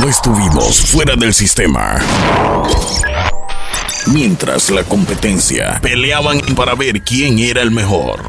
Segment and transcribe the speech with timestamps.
[0.00, 1.98] no estuvimos fuera del sistema.
[4.06, 8.22] Mientras la competencia peleaban para ver quién era el mejor.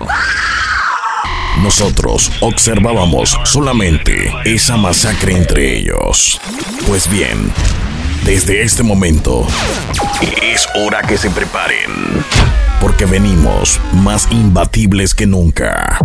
[1.61, 6.41] Nosotros observábamos solamente esa masacre entre ellos.
[6.87, 7.51] Pues bien,
[8.25, 9.47] desde este momento
[10.41, 12.25] es hora que se preparen.
[12.81, 15.99] Porque venimos más imbatibles que nunca.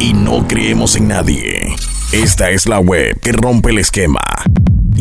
[0.00, 1.76] Y no creemos en nadie.
[2.12, 4.20] Esta es la web que rompe el esquema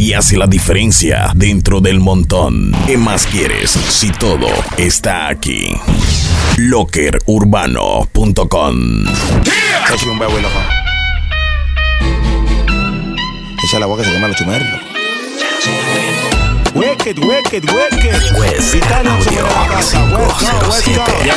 [0.02, 2.72] y hace la diferencia dentro del montón.
[2.88, 5.76] ¿Qué más quieres si todo está aquí?
[6.58, 9.06] Lockerurbano.com.
[13.64, 14.82] Echa la boca que se chumerros.
[16.74, 18.40] Wicked, wicked, wicked.
[18.40, 20.04] West Italian Audio sobre la casa.
[20.06, 21.12] West Coast, West 507.
[21.12, 21.28] Coast.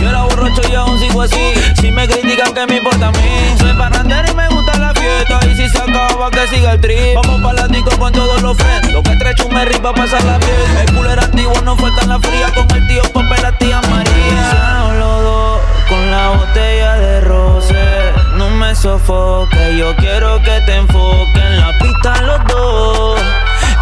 [0.00, 1.54] Yo era borracho y aún sigo así.
[1.80, 3.18] Si me critican, ¿qué me importa a mí?
[3.58, 4.57] Soy parrandero y me gusta
[5.46, 7.14] Y si se acaba, que siga el trip.
[7.14, 8.92] Vamos para la disco con todos los friends.
[8.92, 10.88] Lo que estrecho me ripa pasar la piel.
[10.88, 12.50] El era antiguo, no falta la fría.
[12.54, 14.94] Con el tío Pope y la tía María.
[14.98, 18.12] Los dos con la botella de roce.
[18.36, 23.20] No me sofoque, yo quiero que te enfoque en la pista los dos.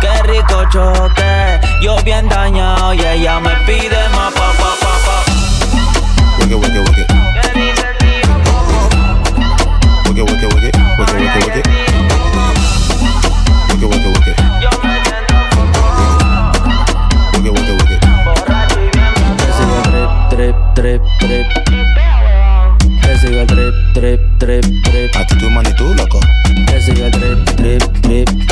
[0.00, 5.24] Qué rico choque, yo bien dañado y ella me pide más pa pa pa pa.
[6.46, 7.05] Wicked, wicked.
[20.86, 23.02] Trip, trip, trip, trip.
[23.02, 25.16] Que siga trip, trip, trip, trip.
[25.16, 26.20] Actitud magnitud, loco.
[26.68, 28.45] Que siga trip, trip, trip.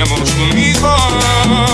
[0.00, 1.69] mi amor conmigo.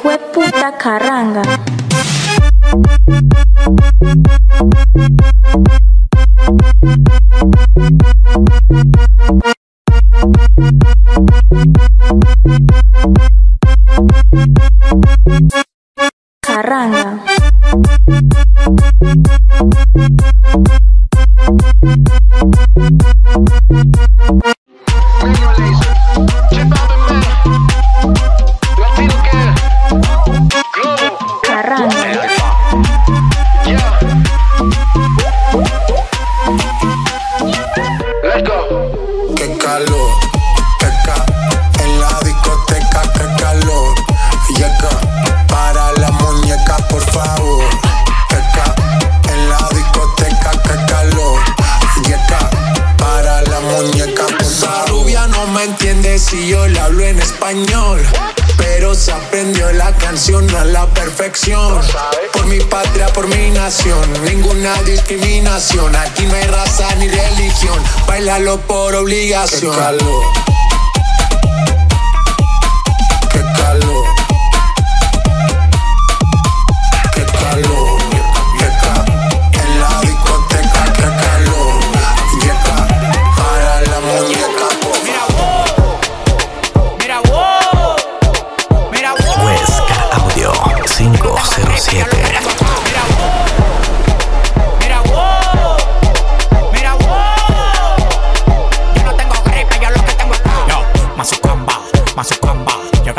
[0.00, 0.76] Hijo puta.
[0.78, 1.42] Carranga.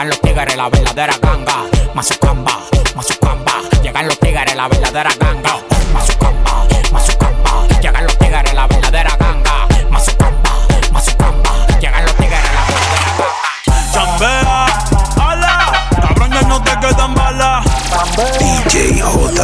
[0.01, 1.53] Llegan los tigres, la verdadera ganga.
[1.93, 2.57] Mazucamba,
[2.95, 3.51] Mazucamba.
[3.83, 5.57] Llegan los tigres, la verdadera ganga.
[5.93, 7.67] Mazucamba, Mazucamba.
[7.79, 9.67] Llegan los tigres, la verdadera ganga.
[9.91, 10.49] Mazucamba,
[10.91, 11.51] Mazucamba.
[11.79, 13.93] Llegan los tigres, la verdadera ganga.
[13.93, 14.65] Chambea,
[15.21, 15.71] ala.
[16.01, 17.65] Cabrón, ya no te quedan balas.
[18.39, 19.43] DJ J.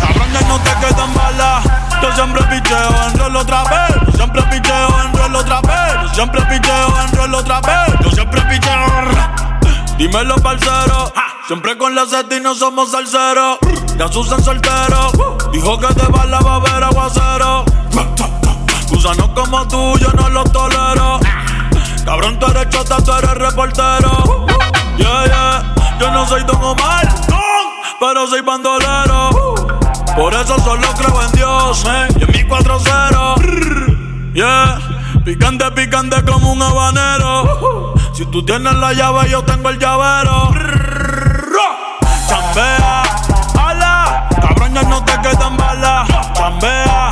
[0.00, 1.64] Cabrón, ya no te quedan balas.
[2.02, 3.96] Yo siempre picheo en rol otra vez.
[4.06, 5.94] Yo siempre picheo en rol otra vez.
[6.02, 6.42] Yo siempre
[10.12, 11.10] Dímelo, parcero.
[11.46, 13.56] Siempre con la seta y no somos salseros.
[13.96, 15.10] Ya Susan soltero.
[15.50, 17.64] Dijo que bala va a haber aguacero.
[18.90, 21.18] Gusanos como tú, yo no los tolero.
[22.04, 24.44] Cabrón, tú eres chota, tú eres reportero.
[24.98, 25.74] Yeah, yeah.
[25.98, 27.08] Yo no soy Don Omar,
[27.98, 29.30] pero soy bandolero.
[30.14, 34.34] Por eso solo creo en Dios, eh, y en mi 4-0.
[34.34, 34.78] Yeah,
[35.24, 37.91] picante, picante como un habanero.
[38.12, 40.52] Si tú tienes la llave, yo tengo el llavero.
[42.28, 43.02] Chambea,
[43.58, 46.08] ala, cabrón, no te quedan balas.
[46.34, 47.08] Chambea,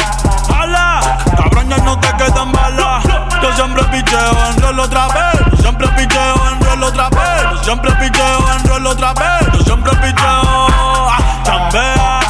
[0.60, 3.04] ala, cabrón, no te quedan balas.
[3.42, 5.40] Yo siempre picheo en rol otra vez.
[5.52, 7.42] Yo siempre picheo en rol otra vez.
[7.50, 9.52] Yo siempre picheo en rol otra vez.
[9.54, 11.08] Yo siempre picheo.
[11.44, 12.20] Chambea,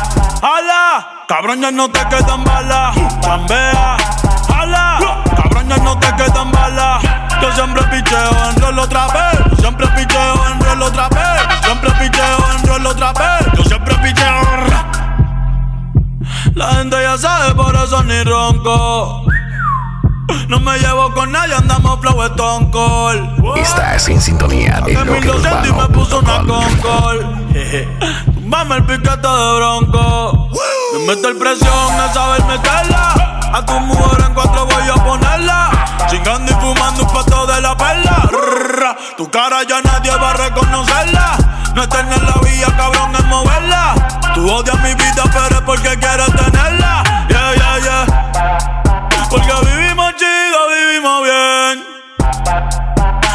[0.43, 2.95] ala, cabrón, no te quedan balas.
[3.21, 3.97] Chambea,
[4.57, 4.99] ala,
[5.79, 7.03] no te quedan balas.
[7.41, 9.41] Yo siempre picheo en rol otra vez.
[9.51, 11.43] Yo siempre picheo en rol otra vez.
[11.65, 13.47] Siempre picheo en rol otra vez.
[13.57, 14.41] Yo siempre picheo.
[16.55, 19.25] La gente ya sabe, por eso ni ronco.
[20.49, 23.57] No me llevo con nadie, andamos flow Stone Cold.
[23.57, 27.21] Estás en sintonía de lo que 1200 y me puso una Concord.
[28.35, 30.51] Tumbame el piquete de bronco.
[30.93, 33.30] Me meto el presión a saber meterla.
[33.53, 35.71] A tu mujer en cuatro voy a ponerla.
[36.09, 38.29] Chingando y fumando un pato de la perla.
[39.17, 41.37] Tu cara ya nadie va a reconocerla.
[41.75, 43.95] No es tener la vía, cabrón, es moverla.
[44.35, 47.03] Tú odias mi vida, pero es porque quieres tenerla.
[47.29, 48.81] Yeah, yeah, yeah.
[49.29, 51.85] Porque vivimos chido, vivimos bien.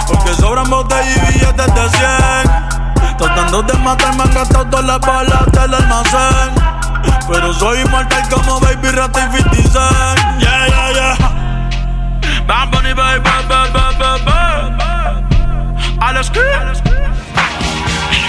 [0.08, 3.18] Porque sobran botellas y billetes de 100.
[3.18, 6.65] Tratando de matarme han gastado todas las balas del almacén.
[7.28, 10.42] Pero soy inmortal como Baby Rata y 50 Cent.
[10.42, 11.16] Yeah, yeah, yeah.
[12.72, 15.98] Bunny, baby, baby, baby, baby.
[16.00, 16.44] Alles good.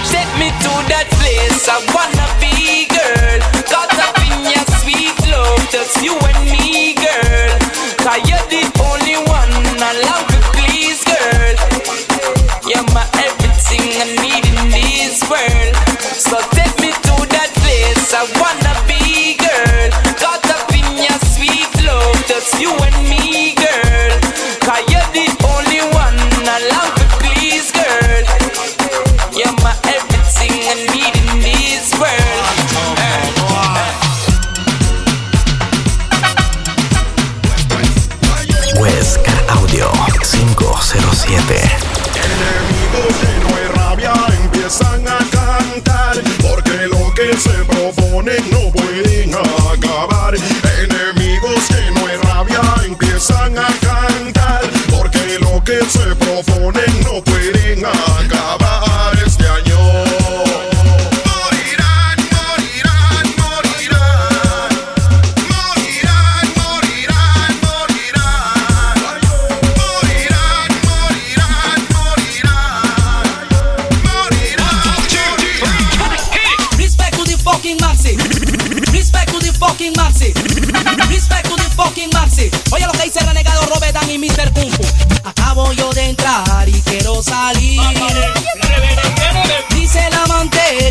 [0.09, 3.39] Take me to that place I wanna be, girl.
[3.69, 7.59] Caught up in your sweet love, just you and me, girl.
[8.01, 9.26] Cause you're the only one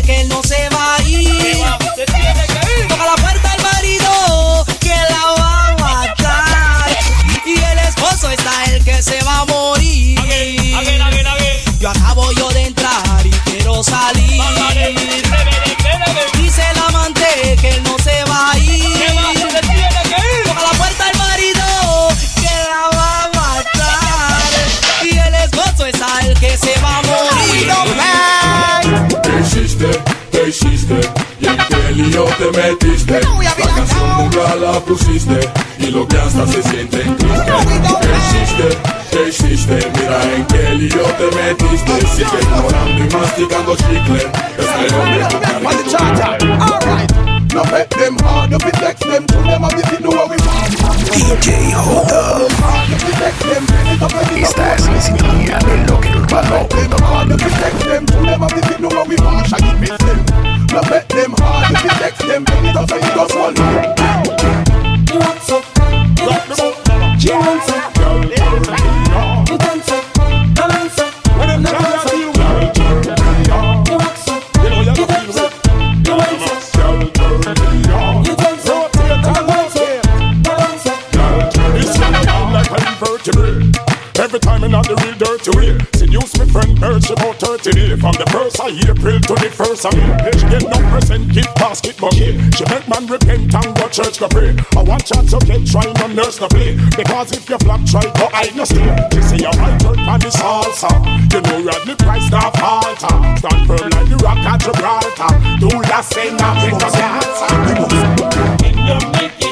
[0.07, 0.76] que no se va
[32.37, 35.39] te metiste La canción nunca la pusiste
[35.79, 37.51] Y lo que hasta se siente en triste
[38.01, 38.77] ¿Qué hiciste?
[39.11, 39.91] ¿Qué hiciste?
[39.95, 45.39] Mira en qué lío te metiste Sigue ignorando y masticando chicle Es mejor que tu
[45.41, 46.77] carrito
[47.57, 50.29] Now make them hard, you fi text them to them and if you know what
[50.29, 50.69] we want.
[51.09, 52.07] DJ J.
[54.39, 57.29] Estás en sintonía de LockerUrbano.com.
[57.29, 59.47] You fi text them to them and if you know what we want.
[59.47, 60.46] Shaggy miss them.
[60.77, 63.55] Just make them hard if you text them It does it does one
[65.09, 65.63] You want some
[66.19, 66.75] You want some
[67.17, 70.07] You want some You want some
[84.19, 87.99] Every time I'm not the real dirty way Seduce my friend Birch about 30 days
[88.01, 90.31] From the first of April to the first of May.
[90.33, 94.27] She get no present, gift basket bouquet She make man repent and go church go
[94.27, 94.57] pray.
[94.75, 96.73] I want chance to get try no nurse no play.
[96.97, 98.89] Because if you flop try go hide no stay.
[99.13, 100.89] You see a right turn on the salsa.
[101.29, 103.13] You know Rodney Price not falter.
[103.37, 105.31] Stand firm like the rock at Gibraltar.
[105.61, 107.53] Do that same now make us answer
[108.65, 109.46] When you're making money,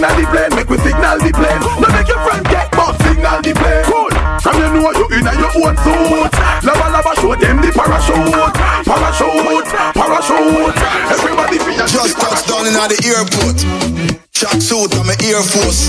[0.00, 1.60] Signal the plane, make we signal the plane.
[1.76, 2.96] Me make your friend get caught.
[3.04, 3.84] Signal the plane.
[3.84, 4.08] Cool.
[4.40, 6.32] From you know you in your own suit.
[6.64, 8.56] Lava lava show them the parachute.
[8.88, 10.76] Parachute, parachute.
[11.12, 14.29] Everybody feel Just touched down in the airport.
[14.60, 15.88] Suit and my Air Force.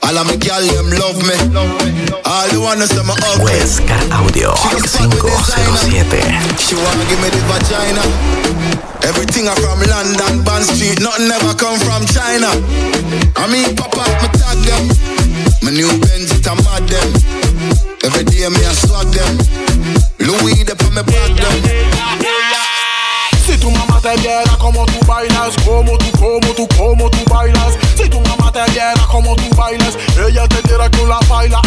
[0.00, 1.36] All of my gal them love me.
[2.24, 3.52] All the wanna say my hug me.
[3.52, 6.24] Huesca Audio 507.
[6.56, 8.00] She wanna give me the vagina.
[9.04, 10.96] Everything I from London, Bond Street.
[11.04, 12.48] Nothing ever come from China.
[13.36, 14.88] I mean, pop up, me tag them.
[15.60, 17.08] My new Benz, it a mad them.
[18.00, 19.36] Every day me a swag them.
[20.24, 21.02] Louis, me
[21.36, 22.45] them.
[23.66, 27.76] Si tu mamá te viera como tú bailas, como tú, como tú, como tú bailas.
[27.96, 31.60] Si tu mamá te viera como tú bailas, ella te diera que la baila.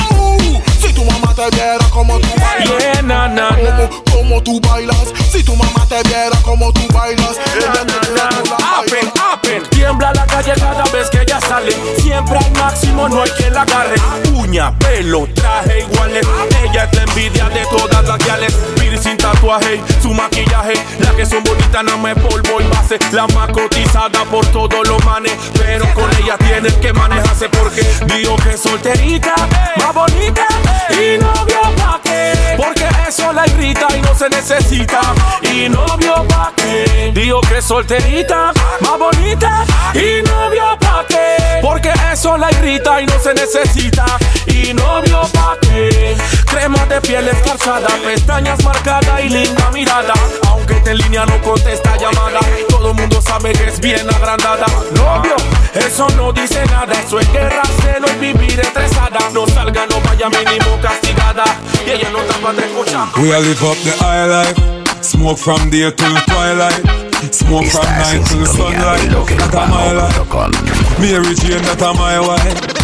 [0.80, 3.90] Si tu mamá te viera como tú bailas, Yeah, na, na, como,
[4.20, 5.14] como tú bailas.
[5.32, 8.30] Si tu mamá te viera como tú bailas, ella.
[8.78, 9.64] Apen, apen.
[9.70, 11.72] Tiembla la calle cada vez que ella sale.
[11.98, 13.96] Siempre al máximo, no hay quien la agarre.
[14.34, 16.28] Uña, pelo, traje iguales.
[16.64, 18.54] Ella es la envidia de todas las guiales.
[18.80, 20.74] Piercing, tatuaje, su maquillaje.
[21.00, 23.00] La que son bonitas, no me polvo y base.
[23.12, 25.34] La más cotizada por todos los manes.
[25.54, 29.34] Pero con ella tienes que manejarse porque digo que es solterita,
[29.78, 30.46] más bonita
[30.92, 32.56] y novio pa' qué.
[32.58, 35.02] Porque eso la irrita y no se necesita.
[35.42, 37.12] Y novio pa' qué.
[37.14, 41.60] Digo que es solterita, más bonita y novio pa' qué.
[41.62, 44.06] Porque eso la irrita y no se necesita.
[44.48, 46.16] Y novio pa' qué.
[46.46, 50.14] Crema de piel escarchada, pestañas marcadas y linda mirada.
[50.48, 54.66] Aunque en línea no contesta llamada, todo mundo sabe que es bien agrandada.
[54.94, 55.36] Novio,
[55.76, 59.30] eso no dice nada, eso es guerra, celo y vivir estresada.
[59.34, 61.44] No salga, no vaya mínimo castigada.
[61.86, 63.08] Y ella no tapa de escuchar.
[63.18, 64.80] We a live up the high life.
[65.02, 66.84] Smoke from day till twilight.
[67.32, 69.10] Smoke from night till sunlight.
[69.38, 71.00] That a my life.
[71.00, 72.80] Mary Jane, that a my wife.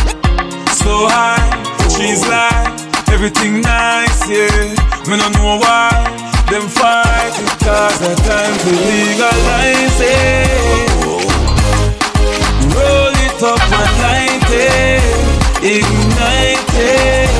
[0.76, 1.42] So high,
[1.90, 4.76] she's like everything nice, yeah.
[5.08, 5.90] Me no know why
[6.50, 10.95] them fight because the time to legalize it.
[12.76, 15.80] Roll it up and light it, eh?
[15.80, 17.35] ignite it,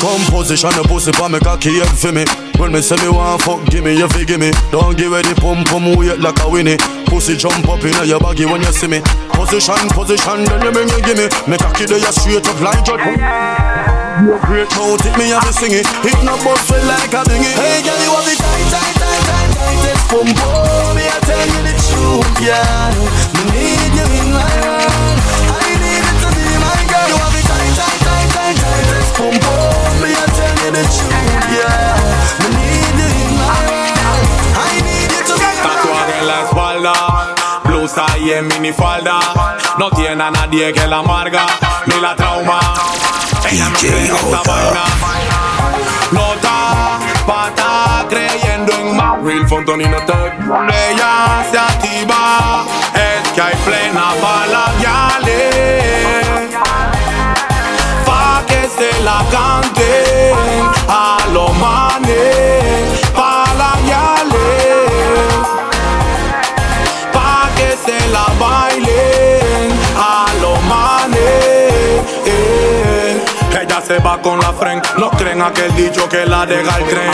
[0.00, 2.24] girl, come position your pussy for me cocky head for me.
[2.58, 4.50] When me say me want fuck, give me you fi give me.
[4.70, 6.76] Don't give it the pum pum weight like a winnie.
[7.06, 9.00] Pussy jump up in your baggy when you see me.
[9.32, 11.28] Position, position, then you bring me give me.
[11.48, 15.52] Me cocky there you straight up like your You great now, take me have to
[15.52, 15.86] sing it.
[16.04, 17.52] It no bust feel like a dinghy.
[17.52, 20.96] Hey girl, you have the tight, tight, tight, tight, tightest pum pum.
[20.96, 22.92] Me I tell you the truth, yeah.
[23.36, 25.18] Me need you in my world.
[25.60, 27.06] I need it to be my girl.
[27.12, 29.52] You have the tight, tight, tight, tight, tightest pum pum.
[29.52, 29.55] Me
[30.76, 31.96] I tell you the truth, yeah.
[32.42, 33.96] Me need you in my world.
[34.60, 36.92] I need you to be my Tatuaje en la espalda,
[37.64, 39.18] blusa y en minifalda.
[39.78, 41.46] No tiene a nadie que la amarga
[41.86, 42.60] ni la trauma.
[43.50, 44.84] Ella no cree esta vaina.
[46.10, 49.22] Nota, pata, creyendo en más.
[49.22, 50.34] Real Fontonina Tech.
[50.42, 56.54] Ella se activa, es que hay plena para la guiales.
[58.04, 60.25] Pa' que se la canten
[61.58, 61.85] my
[73.86, 77.10] se va con la friend, no creen aquel dicho que la deja el tren.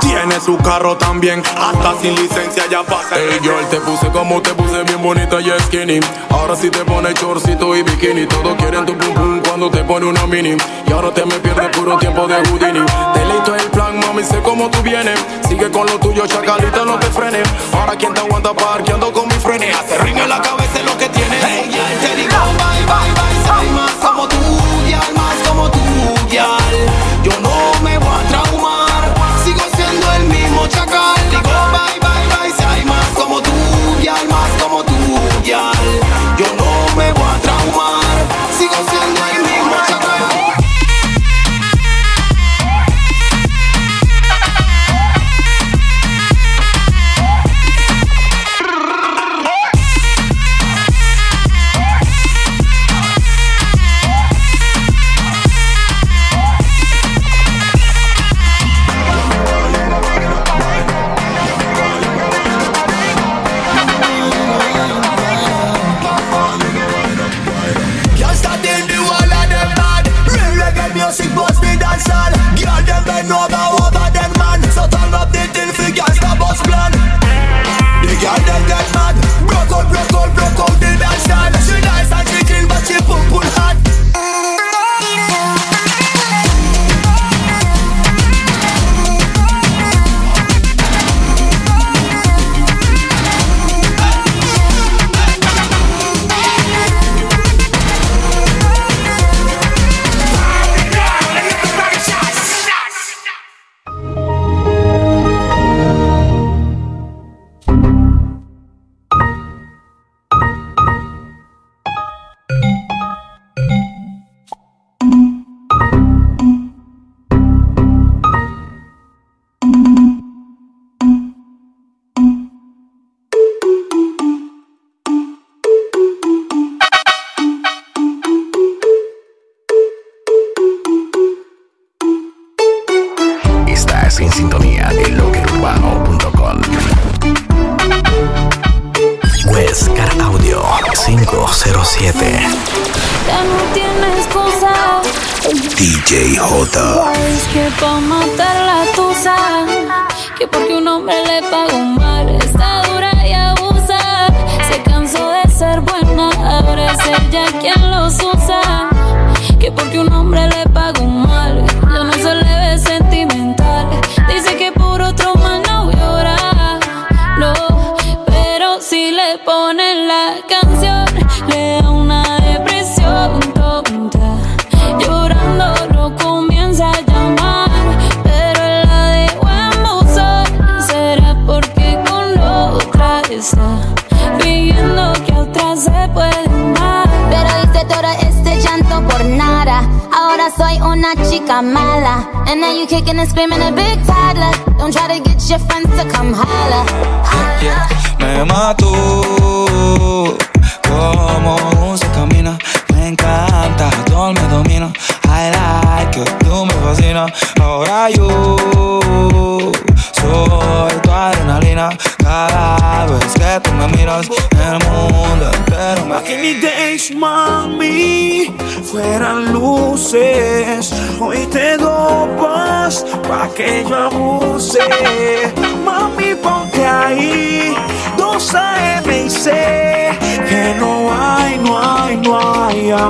[0.00, 3.16] Tiene su carro también, hasta sin licencia ya pasa.
[3.16, 6.00] Hey girl, te puse como te puse bien bonita y skinny.
[6.30, 8.26] Ahora sí te pone chorcito y bikini.
[8.26, 10.56] Todos quieren tu pum pum cuando te pone una mini.
[10.86, 12.86] Y ahora te me pierdes puro tiempo de Houdini.
[13.14, 15.18] Te listo el plan, mami, sé cómo tú vienes.
[15.48, 17.48] Sigue con lo tuyo, chacalita, no te frenes.
[17.72, 20.96] Ahora quien te aguanta parqueando con mi frenes Hace ring en la cabeza es lo
[20.96, 21.36] que tiene.
[21.42, 22.09] Hey, girl, te
[25.60, 25.70] como
[27.22, 27.79] Yo no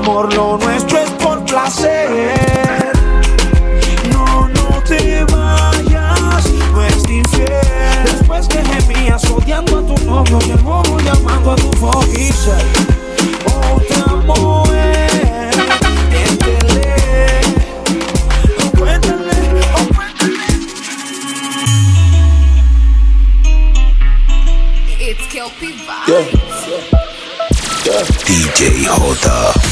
[0.01, 0.33] amor.
[0.35, 2.93] Lo nuestro es por placer.
[4.13, 7.51] No, no te vayas, no es infiel.
[8.05, 12.59] Después que gemías odiando a tu novio bobo llamando a tu foquisa.
[13.73, 15.51] Otra mujer,
[16.11, 16.97] miéntele,
[18.79, 19.61] cuéntale,
[24.99, 26.07] It's Kelpie Vibe.
[26.07, 26.91] Yeah.
[28.27, 29.70] DJ J.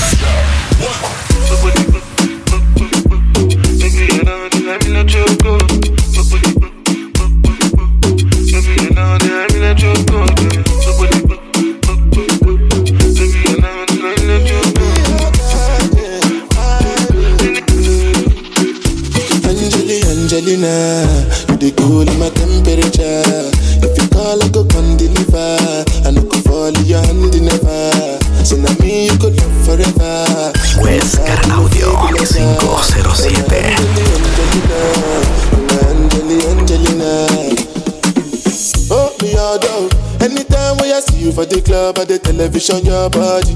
[42.38, 43.54] television, your body.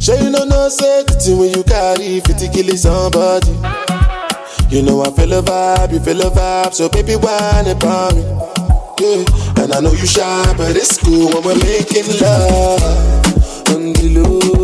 [0.00, 3.52] Sure you know no the when you carry 50 kill somebody.
[4.74, 8.22] You know I feel a vibe, you feel a vibe, so baby whine about me.
[8.98, 12.82] Yeah, and I know you shy, but it's cool when we're making love.
[13.70, 14.59] On the low,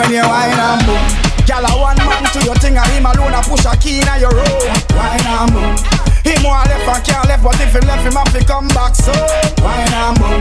[0.00, 1.04] when you whine and boom.
[1.44, 4.08] Gyal a one man to your thing, and him alone a push a key in
[4.16, 4.64] your room.
[4.96, 5.76] Whine and boom.
[6.24, 8.94] Him want left and can't left, but if he left him, have to come back
[8.94, 9.12] so.
[9.60, 10.40] Whine and boom.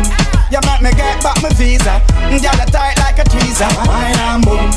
[0.52, 2.00] You make me get back my visa.
[2.40, 3.70] Gyal a tight like a tweezer.
[3.88, 4.69] Whine and boom.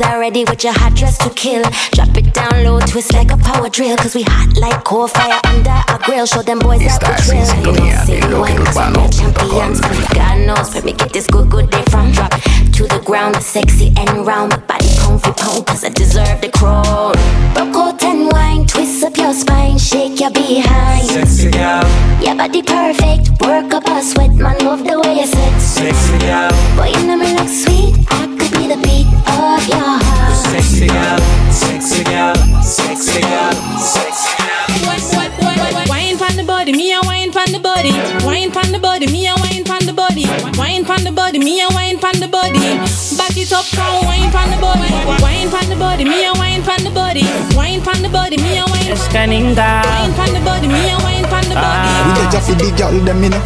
[0.00, 1.62] All my girls are ready with your hot dress to kill.
[1.92, 3.96] Drop it down low, twist like a power drill.
[3.96, 6.26] Cause we hot like coal fire under our grill.
[6.26, 7.46] Show them boys that we Estás en drill.
[7.46, 9.80] sintonía de loquerurbano.com.
[10.14, 12.12] God knows where me get this good, good day from.
[12.12, 14.50] Drop to the ground, sexy and round.
[14.52, 15.32] My body pound for
[15.64, 17.14] cause I deserve the crown.
[17.54, 21.06] Broke out and wine, twist up your spine, shake your behind.
[21.06, 21.82] Sexy girl,
[22.22, 25.60] Your body perfect, work up a sweat, man, love the way you sit.
[25.60, 27.94] sexy girl, Boy, you know me look sweet,
[30.88, 31.18] girl,
[31.52, 34.48] sexy girl, sexy girl, sexy girl.
[35.88, 37.92] Wine pon the body, me a wine pon the body.
[38.24, 40.26] Wine pon the body, me a wine pon the body.
[40.58, 42.58] Wine pon the body, me a wine pon the body.
[43.16, 44.90] Back it up, come wine pon the body.
[45.22, 47.24] Wine pon the body, me a wine pon the body.
[47.56, 48.90] Wine pon the body, me a wine.
[48.92, 49.84] Escaninga.
[49.84, 51.88] Wine pon the body, me a wine pon the body.
[52.08, 53.40] We get you for the girl, them you know.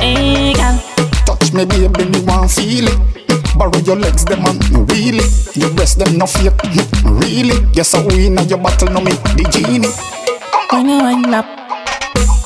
[0.00, 0.78] Hey, girl.
[1.26, 3.23] Touch me, baby, me want feel it.
[3.56, 4.58] Borrow your legs, them man,
[4.90, 5.22] really.
[5.54, 7.54] Your breast, them no fake, hmm, really.
[7.72, 9.88] Yes, I win at your battle, no me, the genie.
[10.70, 11.46] When you wind up,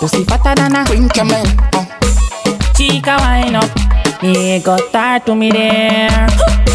[0.02, 1.46] you see fatter than a queen man.
[1.72, 1.86] Uh.
[2.76, 3.70] Chica wind up,
[4.22, 6.28] me got tired to me there.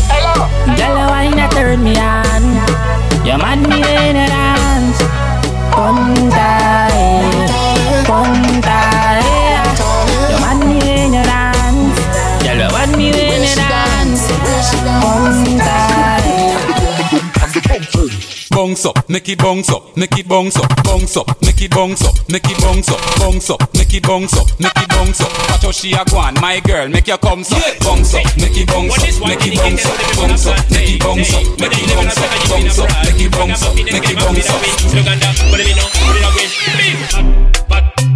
[0.10, 2.44] Hello, girl, wine a turn me on.
[3.26, 5.00] You mad me in a dance.
[5.72, 6.50] punta,
[8.06, 8.93] punta.
[18.74, 22.04] Bounce up, make it bounce up, make it bounce up, bounce up, make it bounce
[22.04, 25.30] up, make it bounce up, bounce up, make it bounce up, make it bounce up.
[25.50, 28.58] Watch how she a go on, my girl, make your come up, bounce up, make
[28.58, 31.86] it bounce up, make it bounce up, bounce up, make it bounce up, make it
[31.94, 34.64] bounce up, bounce up, make it bounce up, make it bounce up.
[37.54, 38.13] Estás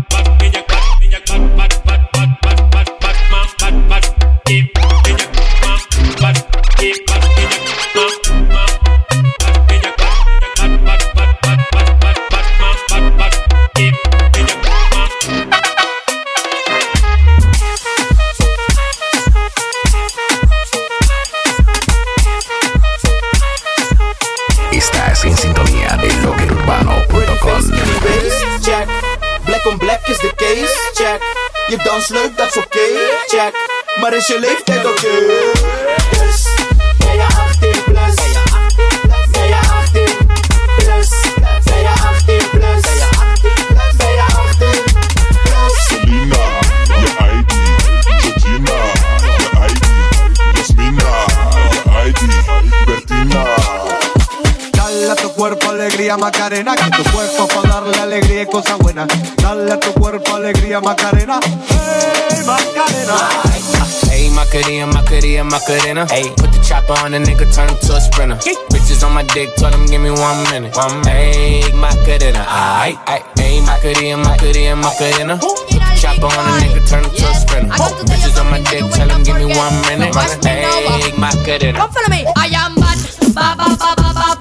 [65.47, 66.05] Macarena.
[66.11, 68.35] Hey, put the chopper on the nigga, turn him to a sprinter.
[68.69, 70.75] Bitches on my dick, tell him give me one minute.
[70.75, 71.07] One minute.
[71.07, 73.23] Hey, Macarena, aight, aight.
[73.39, 75.35] Hey, Macarena, Macarena, Macarena.
[75.39, 77.73] Put the chopper on the nigga, turn him to a sprinter.
[78.05, 80.13] Bitches on my dick, tell him give me one minute.
[80.43, 81.79] Hey, Macarena.
[81.79, 82.25] Come follow me.
[82.35, 82.97] I am bad.
[83.33, 84.36] Ba ba ba ba ba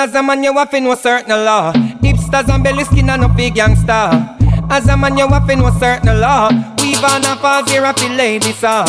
[0.00, 1.72] as a man, you have to know certain law.
[2.00, 4.08] Hipsters and belly skin and no big gangster.
[4.70, 6.48] As a man, you have to know certain law.
[6.80, 8.84] Weave on a fall zero for ladies, saw.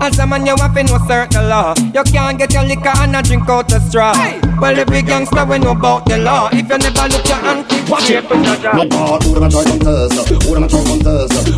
[0.00, 1.74] As a man, you have to know certain law.
[1.94, 4.12] You can't get your liquor and a drink out the straw.
[4.60, 6.50] Well, the big gangster we know about the law.
[6.52, 8.24] If you never look your auntie, watch it.
[8.28, 10.28] My God, who am I trying to test?
[10.44, 11.48] Who am I trying to test?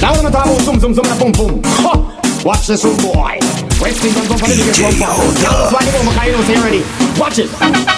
[0.00, 2.18] Now I'm talking zoom zoom zoom and boom boom.
[2.44, 3.38] Watch this old boy.
[3.82, 5.26] Wasting on company to get one ball.
[5.38, 6.84] That's why the bomb guy knows here.
[7.18, 7.50] Watch it.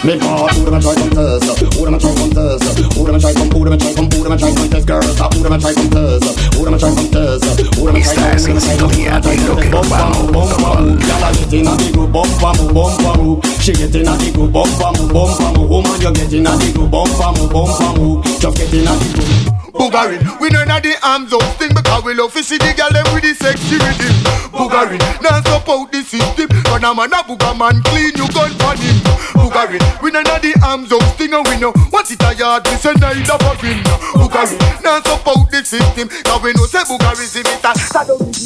[0.04, 1.60] Me ball, who them a try come test?
[1.76, 2.78] Who them a try come test?
[2.96, 3.50] Who them a try come?
[3.50, 4.08] Who them a try come?
[4.10, 4.86] Who them a try come test?
[4.86, 6.24] Girls, who them a try come test?
[6.56, 7.44] Who them a try come test?
[7.76, 8.40] Who them a try come test?
[8.40, 10.32] Estás en sintonía de lo que vamos.
[10.32, 12.10] Bomba move, gyal a get in a the group.
[12.12, 13.44] Bomba move, bomba move.
[13.60, 14.52] She get in a the group.
[14.52, 15.68] Bomba move, bomba move.
[15.70, 16.90] Woman, you get in a the group.
[16.90, 18.24] Bomba move, bomba move.
[18.40, 19.59] Just get in a the group.
[19.72, 22.90] Boogarin, we know not the arms of thing because we love to see the girl
[22.90, 24.14] them with the sexy rhythm.
[24.50, 26.48] Boogarin, now support the system.
[26.70, 28.96] A man a booga man clean, you gun for him.
[29.36, 32.66] Boogarin, we know not the arms of thing and we know what it a yard,
[32.66, 33.78] we say neither for him.
[34.18, 36.08] Boogarin, now support the system.
[36.24, 37.72] Cause we know say Boogarism it a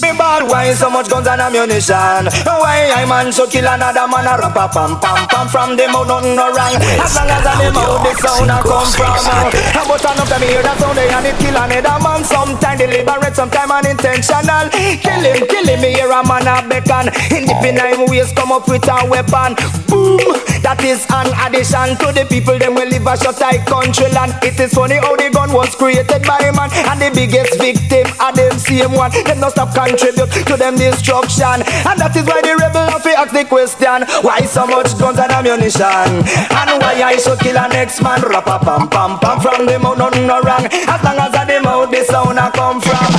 [0.02, 4.26] Me bad why so much guns and ammunition Why I man so kill another man
[4.26, 7.46] a rap a pam pam pam From the mouth nothing no wrong As long as
[7.46, 10.76] I the mouth the sound a come from uh, But enough to me hear that
[10.80, 12.78] sound they and it kill another man Sometime.
[12.78, 14.66] Deliberate, sometime unintentional.
[14.70, 17.06] Kill him, kill him, hear a man a beckon.
[17.30, 19.54] In the penile waist come up with a weapon.
[19.86, 20.18] Boom,
[20.66, 24.32] that is an addition To the people them will live a short tight country land
[24.42, 28.32] It is funny how the gun was created by man And the biggest victim are
[28.32, 29.12] them same one.
[29.12, 31.62] Them no stop contribute to them destruction.
[31.84, 35.20] And that is why the rebel have to ask the question Why so much guns
[35.20, 36.24] and ammunition?
[36.24, 38.24] And why I should kill a next man?
[38.24, 40.64] Rap pam pam pam from the mouth nothing no wrong.
[40.64, 43.12] As long as I the mouth the sound a come from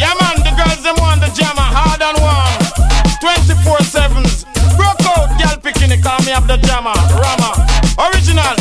[0.00, 2.56] Yeah, man, the girls them want the jammer, hard and warm.
[3.20, 4.44] 24 sevens.
[4.74, 6.96] Broke out, girl picking it, call me up the jammer.
[7.20, 7.50] Rama,
[8.00, 8.56] original.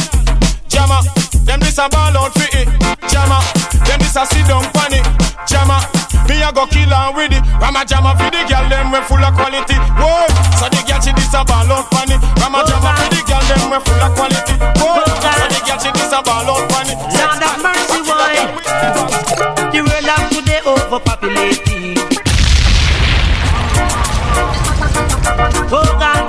[0.67, 1.01] Jammer,
[1.47, 2.67] them this a ball out for it.
[3.07, 3.41] Jammer,
[3.87, 5.05] them this a sit down it.
[5.47, 5.79] Jammer,
[6.27, 7.43] me a go kill and with it.
[7.61, 9.77] Rama jammer for the girl, them we full of quality.
[9.97, 10.27] Whoa,
[10.59, 12.19] so the girl she this a ball out it.
[12.41, 14.55] Rama jammer for the girl, them we full of quality.
[14.81, 16.97] Whoa, so the girl she this a ball out it.
[17.13, 18.49] Sound of mercy, why?
[19.71, 21.97] The world of today overpopulated.
[25.73, 26.25] Oh God,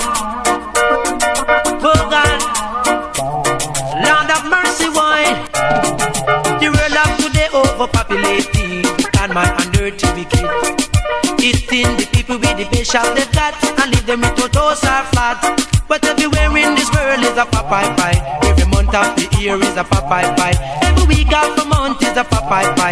[19.83, 20.57] a papai pie.
[20.83, 22.25] Every week of the month is a
[22.77, 22.92] pie.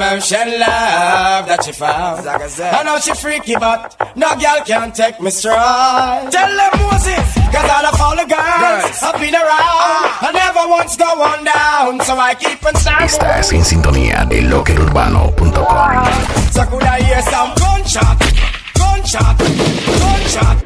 [0.00, 2.26] Crazy motion love that she found.
[2.26, 6.32] I know she freaky, but no girl can take me stride.
[6.32, 10.08] Tell them Moses, cause all of all the girls i've been around.
[10.22, 13.08] I never once go on down, so I keep on standing.
[13.08, 16.06] Estás en sintonía de loquerurbano.com.
[16.52, 18.18] So could I hear some gunshot,
[18.74, 19.38] gunshot,
[20.00, 20.56] gunshot,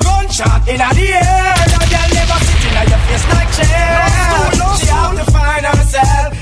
[0.00, 1.54] gunshot in the air?
[1.72, 3.92] No girl never sit in your face like chair.
[4.78, 6.41] She have to find herself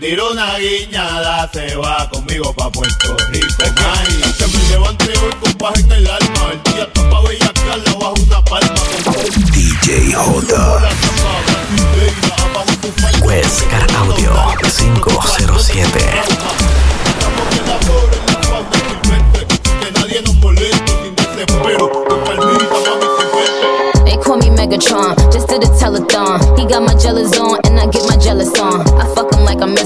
[0.00, 3.46] me tiro una guiñada, se va conmigo pa' Puerto Rico.
[3.60, 6.52] Ay, se me levante hoy con paz en el alma.
[6.52, 8.80] El día está pa' bellaquearle bajo una palma.
[9.52, 10.88] DJ J.
[13.22, 14.32] Huescar Audio
[14.62, 15.98] 507.
[19.80, 21.90] Que nadie nos moleste sin desespero.
[24.04, 26.58] They call me Megatron, just did a telethon.
[26.58, 28.80] He got my jealous on, and I get my jealous on.
[29.00, 29.27] I fuck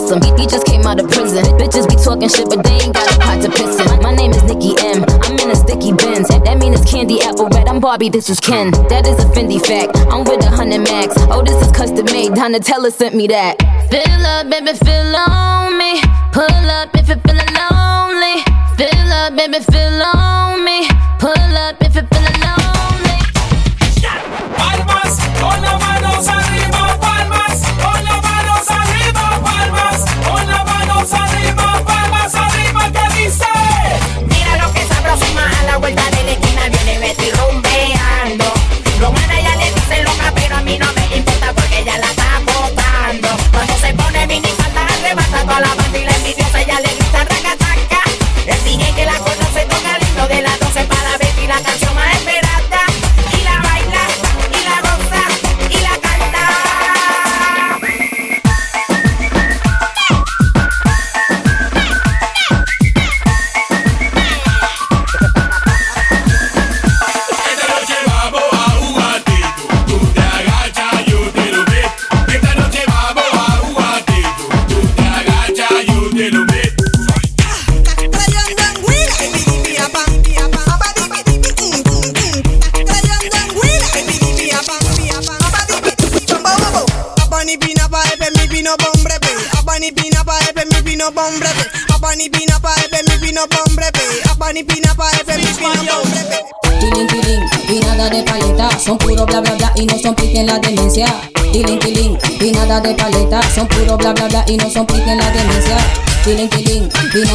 [0.01, 0.23] him.
[0.39, 1.45] He, just came out of prison.
[1.61, 4.03] Bitches be talking shit, but they ain't got a pot to piss in.
[4.03, 5.05] My name is Nikki M.
[5.23, 6.29] I'm in a sticky Benz.
[6.29, 7.69] That mean it's candy apple red.
[7.69, 8.71] I'm Barbie, this is Ken.
[8.89, 9.97] That is a Fendi fact.
[10.13, 11.15] I'm with a hundred max.
[11.31, 12.33] Oh, this is custom made.
[12.33, 13.61] Donatella sent me that.
[13.91, 16.01] Fill up, baby, fill on me.
[16.33, 18.45] Pull up if you're feeling lonely.
[18.77, 20.92] Fill up, baby, fill on me.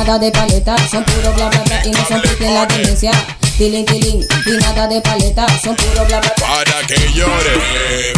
[0.08, 0.76] Nada de paleta.
[0.89, 3.12] Son puro bla bla bla y no son en la demencia.
[3.58, 5.45] Tiling, tiling, y nada de paleta.
[5.62, 6.47] Son puro bla bla bla.
[6.47, 8.16] Para que llore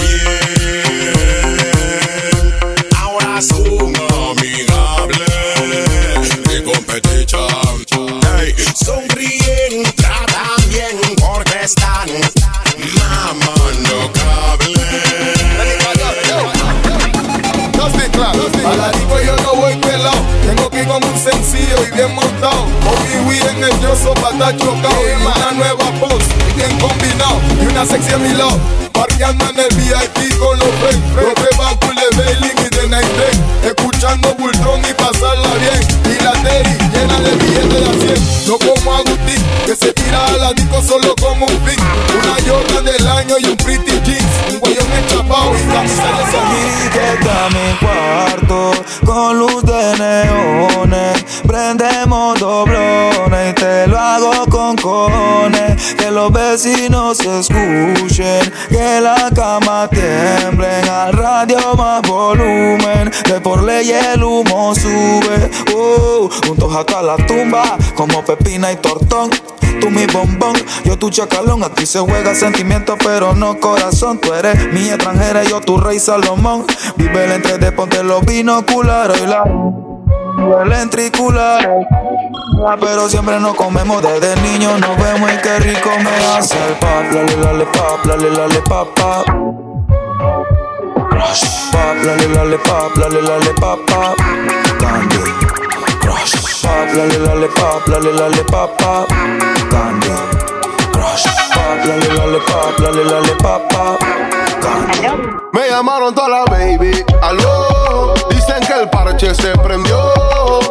[29.20, 31.14] Parqueando en el VIP con los friends.
[31.14, 33.70] Los que va de Bailing y de Night Day.
[33.70, 36.16] Escuchando Bulldog y pasarla bien.
[36.16, 38.48] Y la Terry llena de billetes de a 100.
[38.48, 41.80] No como Agustín, que se tira a la disco solo como un fin.
[42.18, 44.24] Una Jordan del año y un pretty jeans.
[44.54, 48.72] Un guayón enchapado y camisa de que está mi cuarto
[49.06, 51.26] con luz de neones.
[51.46, 52.89] Prendemos doblones
[56.62, 60.90] Que los vecinos escuchen, que la cama tiemblen.
[60.90, 65.50] Al radio más volumen, que por ley el humo sube.
[65.74, 69.30] Uh, juntos hasta la tumba, como pepina y tortón.
[69.80, 71.64] Tú mi bombón, yo tu chacalón.
[71.64, 74.20] Aquí se juega sentimiento, pero no corazón.
[74.20, 76.66] Tú eres mi extranjera, yo tu rey Salomón.
[76.98, 79.89] Vive el entre de ponte los binoculares y la.
[80.58, 81.70] El ventricular.
[82.68, 86.74] Ah, Pero siempre nos comemos desde niño, nos vemos y qué rico me hace el
[86.74, 89.26] pap, lale lale pap, lale lale pap pap.
[91.12, 94.18] Crush, pap, lale lale pap, lale lale pap pap.
[94.80, 95.18] Candy,
[96.02, 99.08] crush, pap, lale lale pap, lale lale pap pap.
[99.70, 100.10] Candy,
[100.92, 104.00] crush, pap, lale lale pap, lale lale pap pap.
[104.62, 105.08] Candy.
[105.54, 107.69] Me llamaron toda la baby, aló.
[108.70, 109.98] Que el parche se prendió.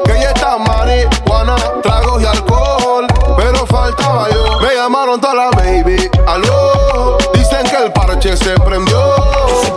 [0.04, 3.08] Que ya está marihuana, tragos y alcohol.
[3.36, 4.60] Pero faltaba yo.
[4.60, 7.18] Me llamaron toda la baby, aló.
[7.34, 9.00] Dicen que el parche se prendió.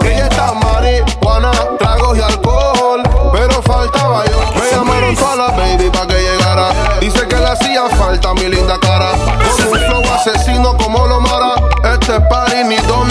[0.02, 3.02] Que ya está marihuana, tragos y alcohol.
[3.34, 4.38] Pero faltaba yo.
[4.54, 7.00] Me llamaron toda la baby para que llegara.
[7.00, 9.14] Dice que le hacía falta mi linda cara.
[9.58, 11.56] Con un flow asesino como lo mara.
[11.92, 13.11] Este party ni Donald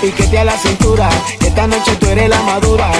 [0.00, 1.08] piquete a la cintura.
[1.38, 2.90] que Esta noche tú eres la madura.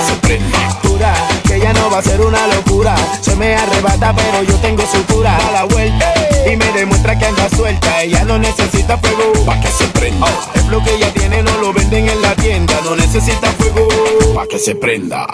[0.83, 2.95] Dura, que ya no va a ser una locura.
[3.21, 5.37] Se me arrebata, pero yo tengo su cura.
[5.39, 6.13] Da la vuelta
[6.51, 8.03] y me demuestra que anda suelta.
[8.03, 10.27] Ella no necesita fuego pa' que se prenda.
[10.55, 12.75] el flow que ella tiene no lo venden en la tienda.
[12.85, 13.89] No necesita fuego
[14.35, 15.27] pa' que se prenda.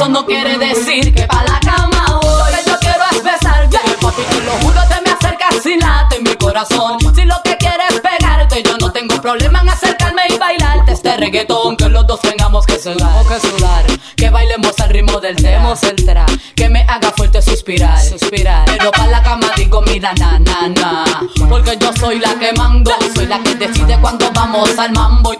[0.00, 2.52] Eso no quiere decir que pa' la cama voy.
[2.66, 6.96] Yo quiero es besarte, papi, te lo juro, te me acercas y late mi corazón.
[7.14, 11.18] Si lo que quieres es pegarte, yo no tengo problema en acercarme y bailarte este
[11.18, 11.76] reggaetón.
[11.76, 13.84] Que los dos tengamos que sudar, que sudar.
[14.16, 16.24] Que bailemos al ritmo del demos el tra.
[16.56, 18.64] Que me haga fuerte su suspirar, suspirar.
[18.64, 21.04] Pero para la cama digo, mira, na, na, na.
[21.46, 25.39] Porque yo soy la que mando, soy la que decide cuando vamos al mambo tú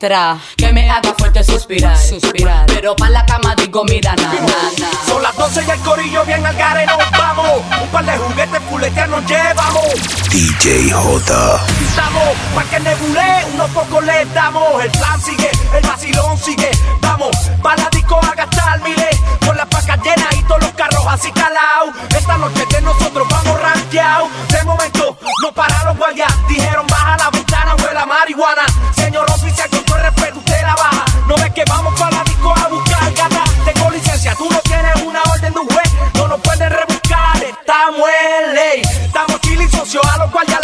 [0.00, 0.38] tra.
[0.56, 2.66] Que me haga fuerte suspirar, suspirar.
[2.66, 4.40] Pero para la cama digo, mira, na, na,
[4.80, 5.06] na.
[5.06, 7.62] Son las 12 y el corillo bien al gare nos vamos.
[7.82, 9.84] Un par de juguetes fuleteas nos llevamos.
[10.30, 11.60] DJ J.
[11.88, 14.82] Estamos pa' que nebule, unos pocos le damos.
[14.82, 16.70] El plan sigue, el vacilón sigue.
[17.02, 19.20] Vamos, pa' la disco a gastar miles.
[19.44, 21.94] Con las pacas llenas y todos los carros así calados.
[22.16, 24.28] Esta noche de nosotros vamos rankeados.
[24.48, 26.32] De momento, no pararon guardias.
[26.48, 28.62] Dijeron baja la ventana, huele marihuana.
[28.94, 31.04] Señor oficial, con todo respeto, usted la baja.
[31.26, 33.44] No ves que vamos pa' la disco a buscar gata.
[33.64, 35.90] Tengo licencia, tú no tienes una orden de un juez.
[36.14, 38.82] No nos pueden rebuscar, estamos en ley.
[39.04, 40.59] Estamos chilling socio, a los cuales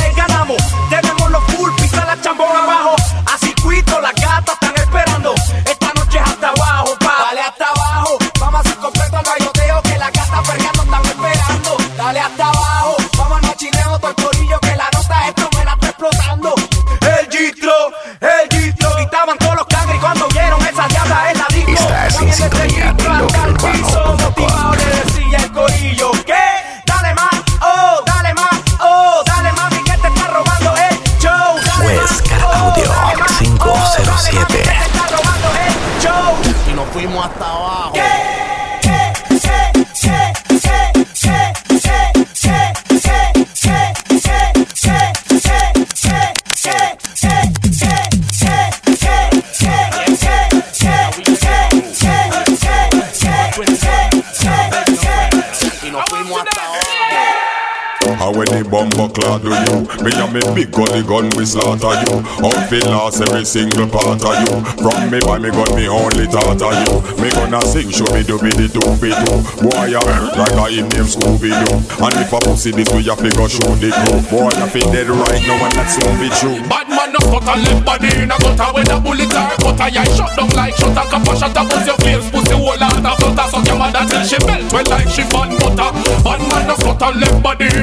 [58.27, 61.95] And when the bumper clad do you Me and me big the gun we slaughter
[61.95, 62.27] you.
[62.43, 64.66] Outfit lost every single part of you.
[64.83, 67.07] From me by me gun, me only thought of you.
[67.22, 69.31] Me gonna sing, show me do be the do be do
[69.62, 70.03] Boy, I
[70.35, 71.79] like a in name Scooby-Doo.
[72.03, 74.18] And if a pussy this way, you figure show the crew.
[74.27, 76.59] Boy, I feel dead right now and that's soon be true.
[76.66, 79.89] Bad man no cut a left body in a gutter When a bullet or cutter
[79.95, 82.74] Yeah, shut down like shut a cap a shot a bust your face Pussy whole
[82.74, 85.91] heart a flutter Suck your mother till she melt Well like she bun butter.
[86.24, 87.76] Bad man no cut a left body a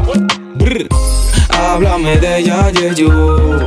[0.00, 0.88] gutter
[1.50, 3.58] Háblame de ella, yeah, yo.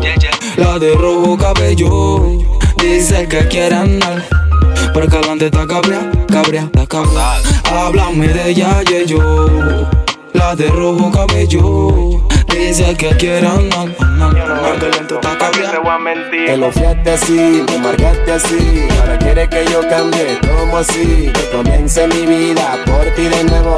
[0.57, 2.39] La de rojo cabello.
[2.77, 4.23] Dice que quiere andar.
[4.93, 7.41] Pero que adelante está cabrea, cabrea, está cabrea.
[7.65, 10.11] Háblame de ella, yeah, yo.
[10.34, 12.21] La de rojo cabello.
[12.47, 13.89] Dice que quiere andar.
[14.79, 15.71] Que lento está cabrea.
[16.45, 18.88] Que lo fiaste así, me marcaste así.
[18.99, 21.32] Ahora quiere que yo cambie, como así.
[21.34, 23.75] Que comience mi vida por ti de nuevo.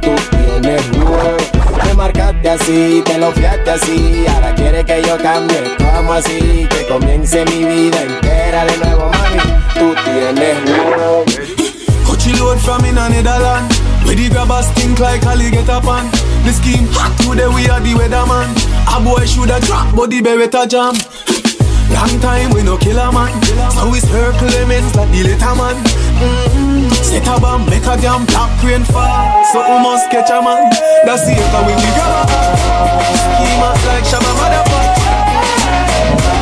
[0.00, 1.36] Tú tienes nuevo.
[1.84, 4.24] Me marcaste así, te lo fiaste así.
[4.34, 6.66] Ahora quiere que yo cambie, como así.
[6.70, 9.40] Que comience mi vida entera de nuevo, mami.
[9.74, 11.24] Tú tienes nuevo.
[12.06, 13.08] Coachy load from in a
[14.04, 16.08] The grabbers think like Ali get up on.
[16.44, 18.48] The scheme hot today we are the weatherman.
[18.88, 20.94] A boy shoulda drop, but the beretta jam.
[21.92, 23.34] Long time we no kill a man.
[23.74, 25.76] So we circle lemons like the little man.
[25.76, 26.88] Mm-hmm.
[27.04, 29.44] Set a bomb, make a damn black rain fall.
[29.52, 30.70] So we must catch a man.
[31.04, 32.30] That's the echo we grab
[33.12, 34.94] Scheme out like Shabba motherfucker.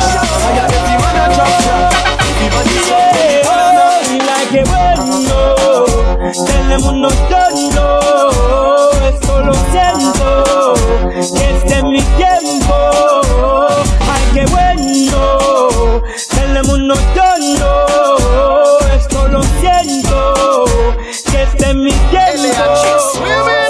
[0.07, 1.91] Shabba, every man a drop shot.
[2.21, 3.43] Everybody say,
[4.23, 5.03] like que bueno,
[6.45, 7.52] tenemos nosotros, esto
[9.45, 10.73] lo siento,
[11.35, 12.75] este es mi tiempo,
[14.11, 18.21] ay qué bueno, tenemos nosotros,
[18.95, 20.65] esto lo siento,
[21.31, 22.13] que este es mi tiempo.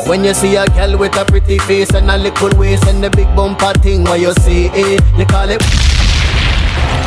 [0.05, 3.09] When you see a girl with a pretty face and a little waist and the
[3.09, 5.61] big bumper thing, what you see it, you call it.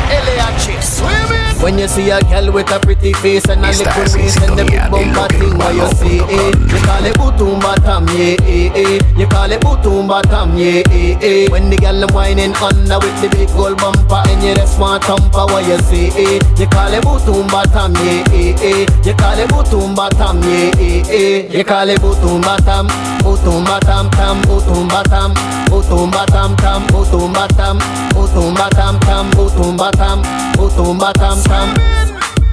[0.09, 1.46] LAH, swimming.
[1.61, 4.63] When you see a girl with a pretty face and a little waist and the
[4.63, 8.99] big bumper thing, what you see it, you call it butumba tam, yeah, eh, eh.
[9.17, 11.51] You call it butumba tam, yeah, eh, eh.
[11.51, 15.45] When the girl whining under with the big gold bumper and you just want thumper,
[15.51, 18.85] what you see it, you call it butumba tam, yeah, eh, eh.
[19.03, 21.57] You call it butumba tam, yeah, eh, eh.
[21.57, 22.87] You call it butumba tam,
[23.25, 25.33] butumba tam tam, butumba tam,
[25.67, 27.79] butumba tam tam, butumba tam,
[28.15, 30.21] butumba tam tam, butumba tam,
[30.55, 31.73] butumba tam tam.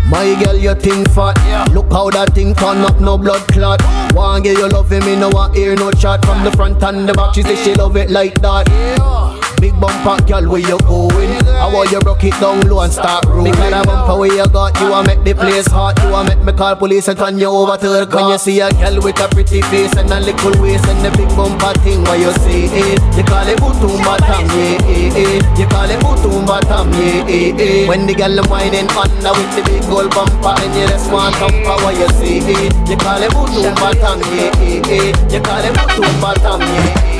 [0.09, 1.37] My girl, you think fat.
[1.73, 3.83] Look how that thing turn up, no blood clot.
[4.15, 7.09] One girl you love him, me no want hear no chat from the front and
[7.09, 7.35] the back.
[7.35, 9.44] She say she love it like that.
[9.65, 11.41] Big bumper, girl, where you going?
[11.49, 13.49] I want you broke it down low and start rolling.
[13.51, 15.97] Because the bumper where you got, you want make the place hot.
[16.05, 18.29] You want make me call police and turn you over to the car.
[18.29, 21.09] When you see a girl with a pretty face and a little waist and the
[21.17, 23.01] big bumper thing, what you say it?
[23.17, 25.41] You call it butum batam, yeah, eh, eh.
[25.57, 27.89] You call it butum batam, yeah, eh, eh.
[27.89, 31.81] When the girl whining under with the big gold bumper and you just want thumper,
[31.81, 32.69] what you say it?
[32.85, 35.33] You call it butum batam, yeah, eh, eh.
[35.33, 37.14] You call it butum batam, yeah, eh.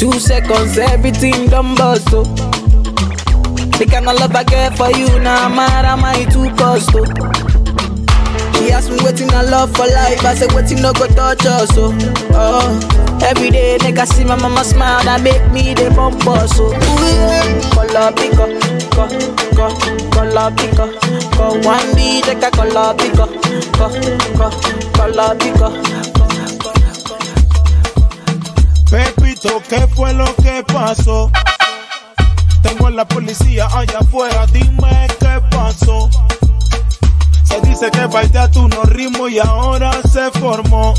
[0.00, 2.24] Two seconds, everything done bust, oh.
[3.76, 6.88] The kind of love I get for you, now nah, mad am I too cost,
[6.94, 7.04] oh.
[8.56, 11.68] She asked me waiting I love for life, I said waiting no go touch us,
[11.76, 11.92] oh.
[12.32, 13.20] oh.
[13.28, 16.72] Every day, nigga see my mama smile, that make me the bump us, oh.
[16.72, 17.60] Ooh, yeah.
[17.76, 18.48] Color pico,
[18.96, 19.04] co,
[19.52, 19.68] co,
[20.16, 20.96] color pico,
[21.36, 21.60] co.
[21.60, 23.26] One D, take a color pico,
[23.76, 23.92] co,
[24.32, 24.48] co,
[24.96, 26.09] color pico.
[28.90, 31.30] Pepito, ¿qué fue lo que pasó?
[32.60, 36.10] Tengo a la policía allá afuera, dime qué pasó.
[37.44, 40.94] Se dice que bailé tu no ritmo y ahora se formó.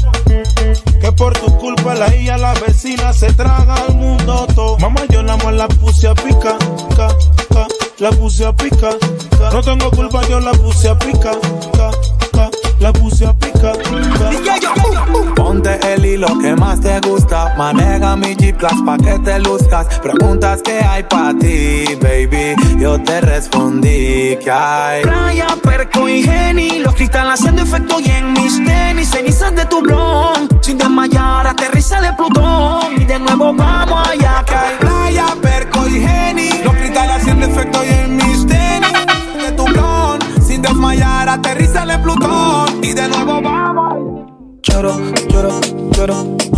[1.01, 4.77] Que por tu culpa la hija, la vecina se traga al mundo todo.
[4.79, 6.57] Mamá, yo la más la puse a pica,
[6.95, 7.09] ca,
[7.53, 7.67] ca,
[7.99, 8.91] la puse a pica.
[9.37, 9.49] ca.
[9.51, 11.31] No tengo culpa, yo la puse a pica,
[11.73, 11.91] ca,
[12.30, 12.30] ca,
[12.81, 13.71] la puse a pica.
[13.71, 15.33] ca.
[15.35, 17.53] Ponte el hilo que más te gusta.
[17.57, 19.87] Maneja mi Jeep Class pa' que te luzcas.
[19.99, 22.55] Preguntas que hay pa' ti, baby.
[22.79, 25.03] Yo te respondí que hay.
[25.03, 26.79] Playa, perco y geni.
[26.79, 29.09] Los cristales haciendo efecto y en mis tenis.
[29.09, 30.49] Cenizas de tu blon.
[30.61, 33.01] Sin desmayar, aterriza de Plutón.
[33.01, 33.90] Y de nuevo vamos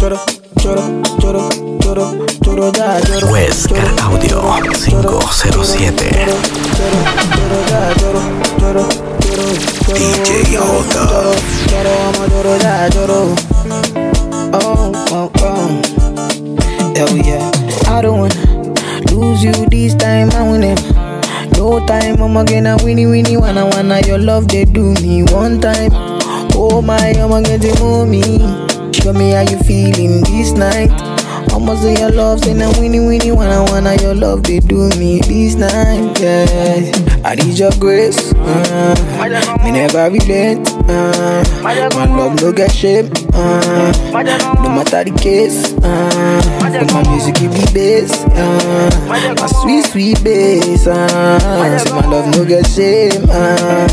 [0.03, 0.19] choro,
[0.59, 0.83] choro,
[1.21, 1.49] choro, choro,
[1.79, 3.31] choro, choro, ya, choro.
[3.31, 6.11] Wesker Audio 507.
[9.95, 11.03] DJ Jota.
[11.69, 13.35] Choro, vamos, choro, ya, choro.
[14.51, 15.81] Oh, oh, oh.
[16.97, 17.51] Hell yeah.
[17.87, 18.35] I don't wanna
[19.09, 20.81] lose you this time, I it.
[21.57, 25.61] No time, I'ma get a winnie winnie wanna wanna your love they do me one
[25.61, 25.91] time.
[26.55, 28.62] Oh my, I'ma get the mommy.
[29.03, 30.89] Show me how you feeling this night.
[31.51, 35.19] I'ma say your love, say na winnie winnie wanna wanna your love they do me
[35.19, 36.17] this night.
[36.21, 38.31] Yeah, I need your grace.
[38.33, 38.95] Uh,
[39.61, 40.69] me never relent.
[40.87, 41.73] Uh, my
[42.05, 43.11] love no get shame.
[43.33, 43.91] Uh,
[44.63, 45.73] no matter the case.
[45.83, 46.41] Uh,
[46.93, 48.23] my music give me bass.
[48.23, 50.87] Uh, my sweet sweet bass.
[50.87, 51.39] Uh,
[51.93, 53.25] my love no get shame.
[53.29, 53.87] Uh,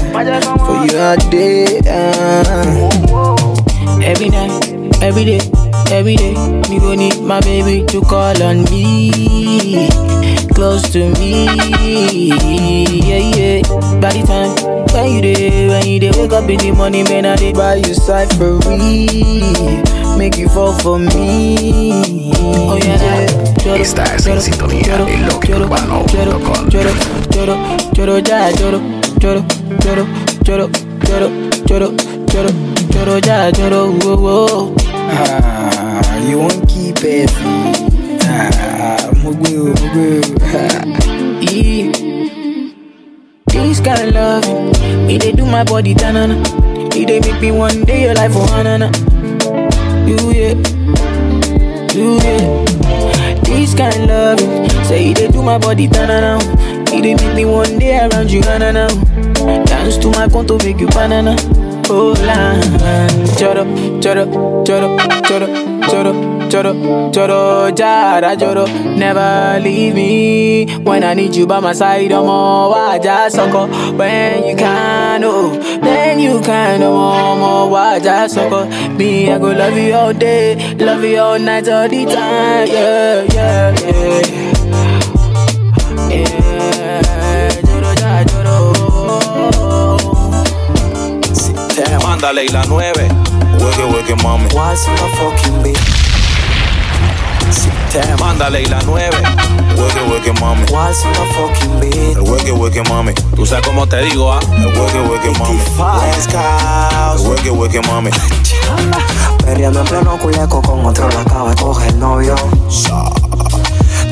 [0.64, 1.80] for you all day.
[1.84, 3.56] Uh,
[4.02, 4.69] every night,
[5.02, 5.40] every day,
[5.90, 6.34] every day,
[6.68, 9.88] me go need my baby to call on me,
[10.54, 11.46] close to me,
[13.08, 13.62] yeah yeah.
[14.00, 14.52] By the time
[14.94, 17.76] when you day, when you day, wake up in the morning, man, I dey buy
[17.76, 18.58] you side for
[20.18, 22.32] make you fall for me.
[22.36, 23.00] Oh yeah,
[23.64, 23.76] yeah.
[23.76, 26.68] Estás en sintonía en loqueurbano.com.
[26.68, 26.90] Lloro,
[27.30, 27.56] lloro,
[27.92, 28.80] lloro, ya, lloro,
[29.20, 29.44] lloro,
[29.84, 30.06] lloro,
[30.44, 31.28] lloro, lloro,
[31.66, 32.50] lloro,
[32.92, 34.79] lloro, ya, lloro, whoa, whoa.
[35.12, 37.30] Ah, you won't keep it.
[38.24, 40.22] Ah, mugu, mugu.
[41.42, 41.90] Yeah.
[43.46, 44.44] This kind of love,
[45.10, 46.36] it they do my body tanana.
[46.94, 48.88] It they make me one day your life for hanana.
[50.06, 50.54] You yeah,
[51.94, 52.64] you yeah.
[53.42, 54.40] This kind of love,
[54.86, 56.38] say it they do my body tanana.
[56.92, 58.88] It they make me one day around you hanana.
[59.66, 61.36] Dance to my conto make you banana.
[61.92, 62.54] Oh la,
[63.38, 63.64] choro,
[64.00, 64.24] choro,
[64.64, 64.88] choro,
[65.26, 65.46] choro,
[65.90, 66.12] choro,
[66.50, 66.72] choro,
[67.12, 68.64] choro, jara, choro.
[68.96, 72.12] Never leave me when I need you by my side.
[72.12, 73.66] I'm all waja soko
[73.96, 75.50] when you can, oh,
[75.82, 78.66] then you can, oh, more waja soko.
[78.96, 82.68] Me, I go love you all day, love you all night, all the time.
[82.68, 83.74] Yeah, yeah.
[83.80, 84.39] Yeah,
[92.20, 93.08] Mándale y la 9.
[93.60, 94.44] Hueque, hueque, mami.
[94.52, 95.78] What's my fucking beat?
[98.20, 99.08] Mándale y la 9.
[99.78, 100.64] Hueque, hueque, mami.
[100.70, 102.18] What's my fucking beat?
[102.18, 103.14] El hueque, hueque, mami.
[103.34, 104.40] Tú sabes cómo te digo, ah.
[104.54, 105.58] El hueque, hueque, mami.
[107.14, 108.10] El hueque, hueque, mami.
[109.46, 112.34] Perreando en pleno culeco con otro la acaba de coger el novio.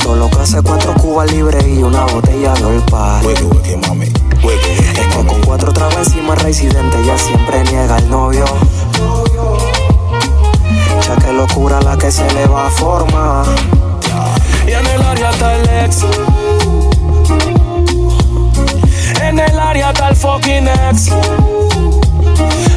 [0.02, 3.20] Todo lo que hace cuatro cubas libres y una botella de olpa.
[3.22, 4.17] Hueque, hueque, mami.
[5.48, 8.44] Cuatro trabas encima residente ya siempre niega el novio.
[11.06, 13.46] Ya que locura la que se le va a formar.
[14.66, 16.04] Y en el área está el ex.
[19.22, 21.12] En el área está el fucking ex.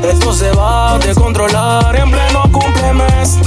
[0.10, 3.38] Esto se va a descontrolar en pleno cumplemes.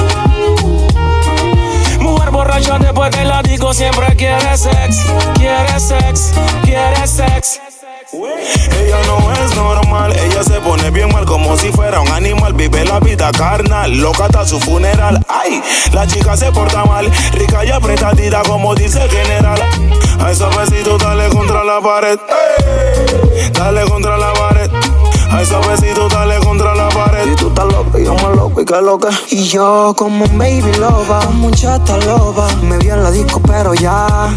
[1.98, 5.06] Mujer borracha después que la disco siempre quiere sex,
[5.38, 7.73] quiere sex, quiere sex.
[8.78, 12.52] Ella no es normal, ella se pone bien mal como si fuera un animal.
[12.54, 15.24] Vive la vida carnal, loca hasta su funeral.
[15.28, 19.60] Ay, la chica se porta mal, rica y apretadita como dice el general.
[20.20, 22.18] A esos besitos dale contra la pared,
[23.52, 24.70] dale contra la pared.
[25.34, 27.32] A esos besitos dale contra la pared.
[27.32, 29.08] Y tú estás loco y yo más loco y qué loca.
[29.30, 32.46] Y yo como un baby loba, como un chata loba.
[32.62, 34.28] Me vi en la disco pero ya.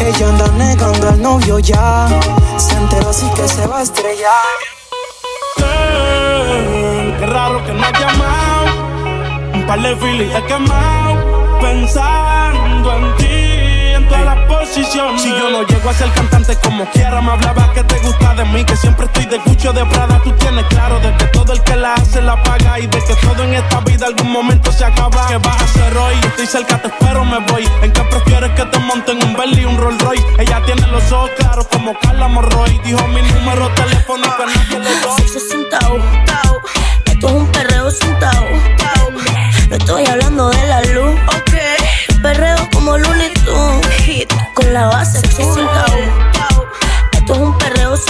[0.00, 2.08] Ella anda negando al novio ya.
[2.58, 4.58] Se enteró así que se va a estrellar.
[5.62, 8.66] Eh, qué raro que no has llamado.
[9.54, 11.58] Un par de filis he quemado.
[11.58, 13.53] Pensando en ti,
[14.04, 15.22] en todas las posiciones.
[15.22, 18.44] Si yo no llego a ser cantante como quiera, me hablaba que te gusta de
[18.44, 18.64] mí.
[18.64, 20.20] Que siempre estoy de cucho de Prada.
[20.22, 22.78] Tú tienes claro de que todo el que la hace la paga.
[22.78, 25.26] Y de que todo en esta vida algún momento se acaba.
[25.26, 26.14] ¿Qué vas a hacer hoy?
[26.22, 27.68] Estoy cerca, te espero, me voy.
[27.82, 30.24] ¿En qué prefieres que te monten un Bentley y un Rolls Royce?
[30.38, 32.80] Ella tiene los ojos claros como Carla Morroy.
[32.84, 35.16] Dijo mi número telefónico, a nadie le doy.
[35.16, 36.60] Sexo sentado, tao.
[37.06, 38.44] Esto es un perreo sentado,
[38.76, 39.10] tao.
[39.70, 40.73] No estoy hablando de la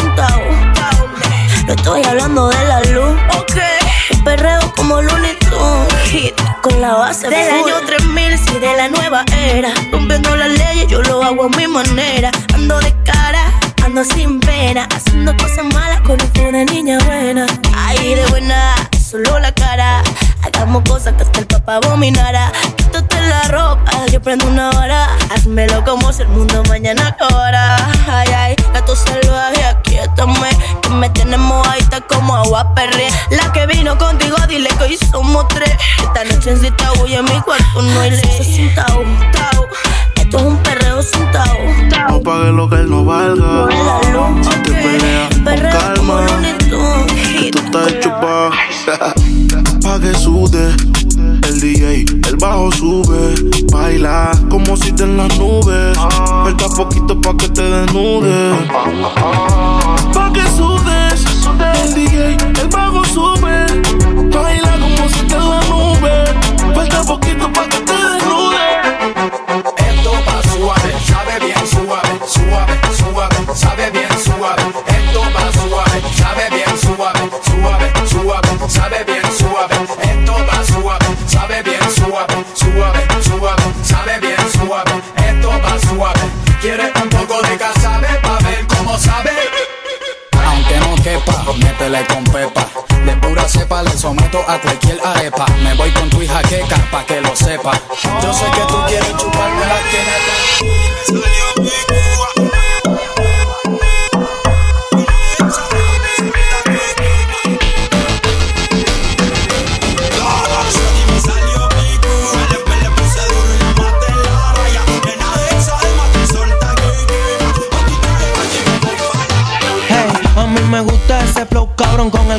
[0.03, 1.66] un.
[1.66, 4.24] No estoy hablando de la luz, ok.
[4.24, 9.24] Perreo como Looney Tunes, hit con la base del año 3000, sí de la nueva
[9.32, 9.72] era.
[9.90, 12.30] Rompiendo las leyes, yo lo hago a mi manera.
[12.55, 13.45] Ando de cara,
[13.84, 17.47] ando sin pena, haciendo cosas malas con un de niña buena.
[17.76, 18.74] Ay, de buena,
[19.14, 20.02] solo la cara.
[20.42, 22.50] Hagamos cosas que hasta el papá abominara.
[22.76, 25.08] Quítate la ropa, yo prendo una vara.
[25.32, 27.76] Házmelo como si el mundo mañana acabara.
[28.08, 30.38] Ay, ay, gato salvaje, aquí estamos.
[30.82, 33.06] Que me tienes mojadita como agua perre.
[33.30, 35.72] La que vino contigo, dile que hoy somos tres.
[35.98, 38.72] Esta noche en cita voy en mi cuarto, no hay ley.
[40.35, 41.59] Esto es un perreo sentado.
[42.09, 43.66] No pague lo que él no valga.
[43.66, 46.26] Hazte pelea con calma.
[47.39, 48.51] Que tú estás hecho pa'
[49.82, 50.74] pa' que sude.
[51.47, 53.37] El DJ, el bajo sube.
[53.70, 55.97] Baila como si te en las nubes.
[55.97, 58.57] Falta poquito pa' que te desnudes.
[60.12, 61.26] Pa' que sudes.
[61.80, 63.66] El DJ, el bajo sube.
[64.35, 66.30] Baila como si te en las nubes.
[66.74, 67.84] Falta poquito pa' que te
[82.75, 84.93] suave, suave, sabe bien suave.
[85.16, 86.20] Esto va suave.
[86.61, 89.31] ¿Quieres un poco de casabe pa' ver cómo sabe?
[90.45, 92.66] Aunque no quepa, métele con pepa.
[93.05, 95.47] De pura cepa le someto a cualquier arepa.
[95.62, 97.72] Me voy con tu hija queca pa' que lo sepa.
[98.22, 99.75] Yo sé que tú quieres chuparme la
[100.61, 100.84] Hey,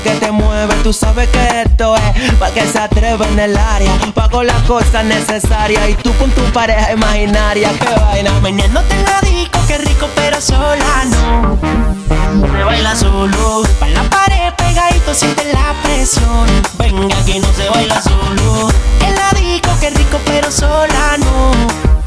[0.05, 0.75] que te mueve.
[0.83, 3.91] Tú sabes que esto es pa' que se atreva en el área.
[4.13, 7.71] Pago las cosas necesarias y tú con tu pareja imaginaria.
[7.79, 8.31] Qué vaina.
[8.39, 11.57] Mañana te la disco, qué rico, pero sola no.
[12.39, 13.63] Se baila solo.
[13.79, 16.45] Pa' la pared pegadito, siente la presión.
[16.77, 18.69] Venga, aquí no se baila solo.
[19.01, 21.51] En la disco, qué rico, pero sola no.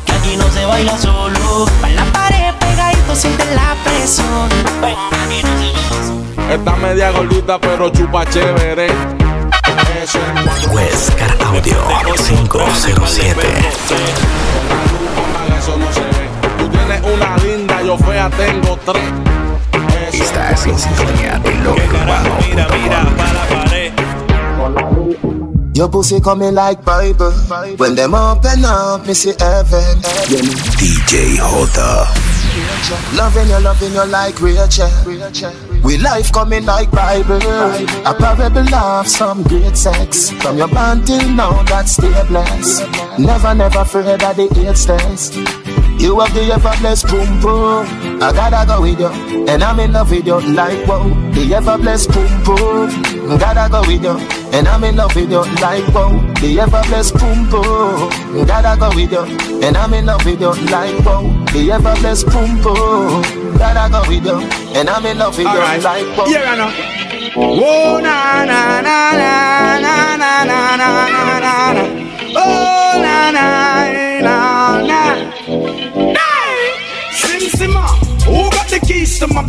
[0.05, 1.66] Que aquí no se baila solo.
[1.80, 4.49] Pa' la pared pegadito, siente la presión.
[4.80, 6.38] Venga, aquí no se baila solo.
[6.51, 8.86] Está media gordita, pero chupa chévere.
[10.03, 11.76] Eso es Huescar Audio
[12.16, 13.40] 507.
[15.59, 16.28] Eso no se ve.
[16.59, 19.03] Tú tienes una linda, yo fea tengo tres.
[20.12, 22.38] Estás en sintonía de lo urbano.
[22.49, 23.92] Mira, mira, para la pared.
[25.74, 27.30] Your pussy coming like Bible.
[27.76, 30.01] When them open up, me see heaven.
[30.78, 32.09] DJ J.
[33.14, 34.88] Loving you, loving you like Rachel.
[35.85, 37.43] We life coming like Bible.
[38.07, 40.31] A parable of some great sex.
[40.31, 42.83] From your band till now, that stay blessed.
[43.18, 45.67] Never, never afraid that the eight stairs.
[45.99, 48.22] You have the effortless boom boom.
[48.22, 49.09] I gotta go with you,
[49.49, 51.05] and I'm in love with you like wow.
[51.34, 53.38] The effortless boom boom.
[53.38, 54.16] Gotta go with you,
[54.57, 56.11] and I'm in love with you like wow.
[56.40, 58.46] The effortless boom boom.
[58.46, 59.24] Gotta go with you,
[59.62, 61.22] and I'm in love with you like wow.
[61.53, 63.22] The effortless boom boom.
[63.59, 64.38] Gotta go with you,
[64.78, 66.26] and I'm in love with you like wow.
[66.26, 66.94] Yeah, I know.
[67.40, 69.28] Oh na na na na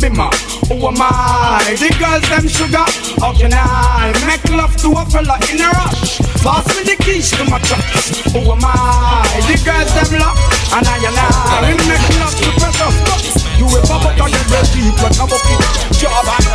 [0.00, 0.32] to my bimmer?
[0.68, 1.76] Who am I?
[1.76, 2.84] The girls them sugar.
[3.20, 6.18] How can I make love to a fella in a rush?
[6.40, 8.24] Pass me the keys to my trucks.
[8.32, 9.28] Who am I?
[9.44, 10.40] The girls them love,
[10.72, 13.44] and I and I we make love to precious cups.
[13.60, 15.60] You a bubble on the red deep like a bucket.
[15.96, 16.48] Job and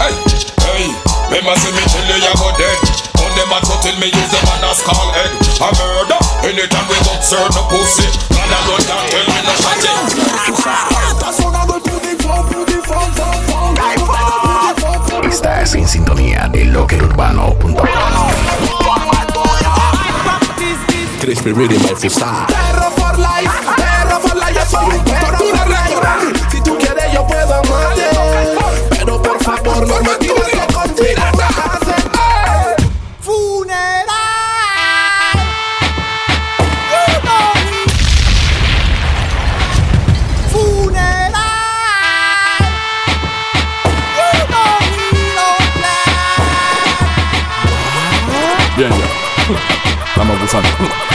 [0.00, 0.16] Hey,
[0.64, 0.88] hey,
[1.28, 2.80] remember see me tell you you go dead.
[3.20, 5.28] On them a tell me use them and a skull egg.
[5.60, 6.16] A murder,
[6.48, 8.08] anytime we go serve no pussy.
[8.32, 9.76] Man a run down, tell me no shot
[15.40, 17.72] Estás en sintonía de lockerurbano.com.
[22.46, 25.09] Perro for life, perro for life, yo soy un
[50.20, 51.09] 남아부산.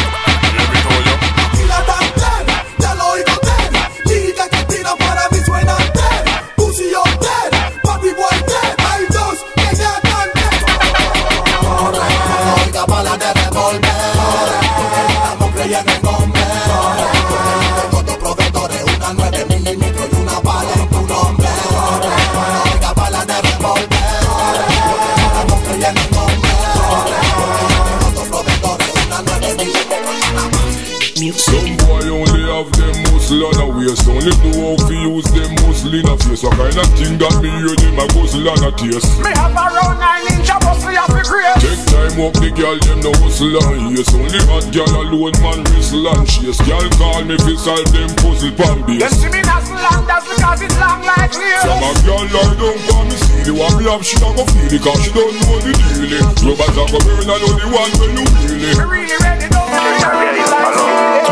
[33.35, 36.43] Them muscle on a waist Only know how to use them muscle in a face.
[36.43, 39.19] What kind of thing that me hear them a guzzle and a taste.
[39.19, 41.59] Me have a round nine inch a muscle you fi create.
[41.59, 44.09] Take time up the girl them no hustle and yes.
[44.13, 46.59] Only hot girl alone man whistle and chase.
[46.63, 50.27] Girl call me fi solve them puzzle pan Them base see me not long, that's
[50.27, 51.59] because it's long like clear.
[51.63, 54.43] Some a girl lie down for me see the one me have she a go
[54.47, 56.23] feel it Cause she don't know the deal.
[56.45, 58.75] Robots a go burn and the one when you feel it.
[58.79, 60.64] Me really ready Tu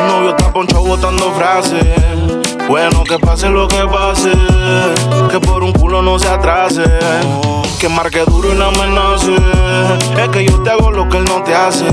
[0.07, 1.85] novio está ponchado botando frases.
[2.67, 4.31] Bueno, que pase lo que pase.
[5.29, 6.83] Que por un culo no se atrase.
[7.79, 9.35] Que marque duro y no amenace.
[10.21, 11.85] Es que yo te hago lo que él no te hace.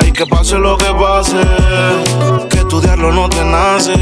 [0.00, 1.40] Ay, que pase lo que pase.
[2.74, 3.92] Estudiarlo no te nace.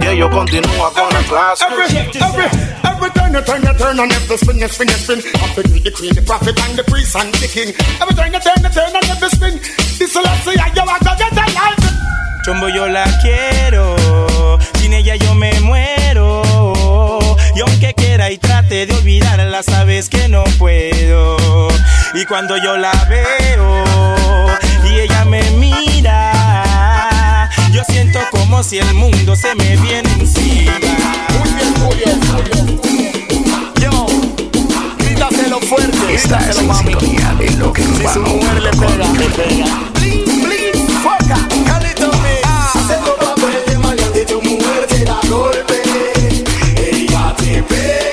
[0.00, 1.64] Y ellos continúan con la clase.
[1.70, 5.22] Every, turn you turn you turn and every spin you spin you spin.
[5.40, 7.72] Have to the queen, the prophet and the priest and the king.
[8.00, 9.60] Every turn you turn you turn and every spin.
[10.00, 11.78] This will say I you are gonna get a life.
[12.44, 13.94] Chombo yo la quiero,
[14.80, 16.42] sin ella yo me muero.
[17.54, 21.68] Y aunque quiera y trate de olvidarla, sabes que no puedo.
[22.14, 23.84] Y cuando yo la veo
[24.84, 27.41] y ella me mira,
[27.72, 30.78] yo siento como si el mundo se me viene encima.
[33.80, 34.06] Yo,
[34.98, 35.98] grítaselo fuerte.
[36.06, 36.90] Grítaselo, en mami.
[36.90, 39.66] sintonía de Si su mujer le pega, le pega.
[39.94, 42.40] Bling, bling, foca, calito me.
[42.44, 45.82] Haciendo papel de maleante, tu mujer te da golpe.
[46.76, 48.11] Ella te pega.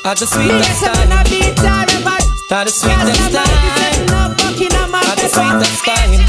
[0.00, 3.52] At the sweetest I'm time, gonna beat at the sweetest time,
[4.08, 6.24] at the sweetest time.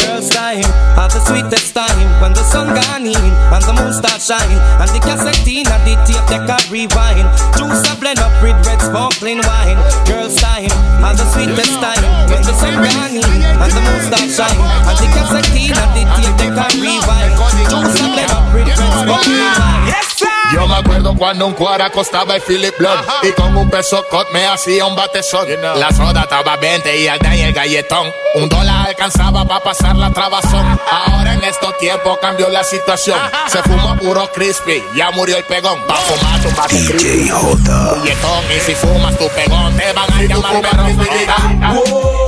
[0.00, 0.64] Girls time,
[0.96, 4.88] at the sweetest time When the sun gone in and the moon start shine And
[4.92, 8.80] the cassette in and the tape deck a rewind Juice a blend up with red
[8.80, 9.76] sparkling wine
[10.08, 10.72] Girls time,
[11.04, 14.96] at the sweetest time When the sun gone in and the moon start shine And
[15.00, 17.32] the cassette in and the tape deck and rewind.
[17.68, 19.88] Just let up regrets, but rewind.
[19.88, 20.35] Yes, sir.
[20.52, 24.30] Yo me acuerdo cuando un cuara costaba el Philip Blood Y con un peso cot
[24.32, 25.46] me hacía un batezón.
[25.76, 28.06] La soda estaba 20 y y el galletón.
[28.34, 30.80] Un dólar alcanzaba para pasar la trabazón.
[30.90, 33.18] Ahora en estos tiempos cambió la situación.
[33.48, 35.78] Se fumó puro crispy, ya murió el pegón.
[35.90, 37.24] Va a fumar tu bate crispy.
[37.24, 42.25] Billetón, y si fumas tu pegón Te van a llamar perro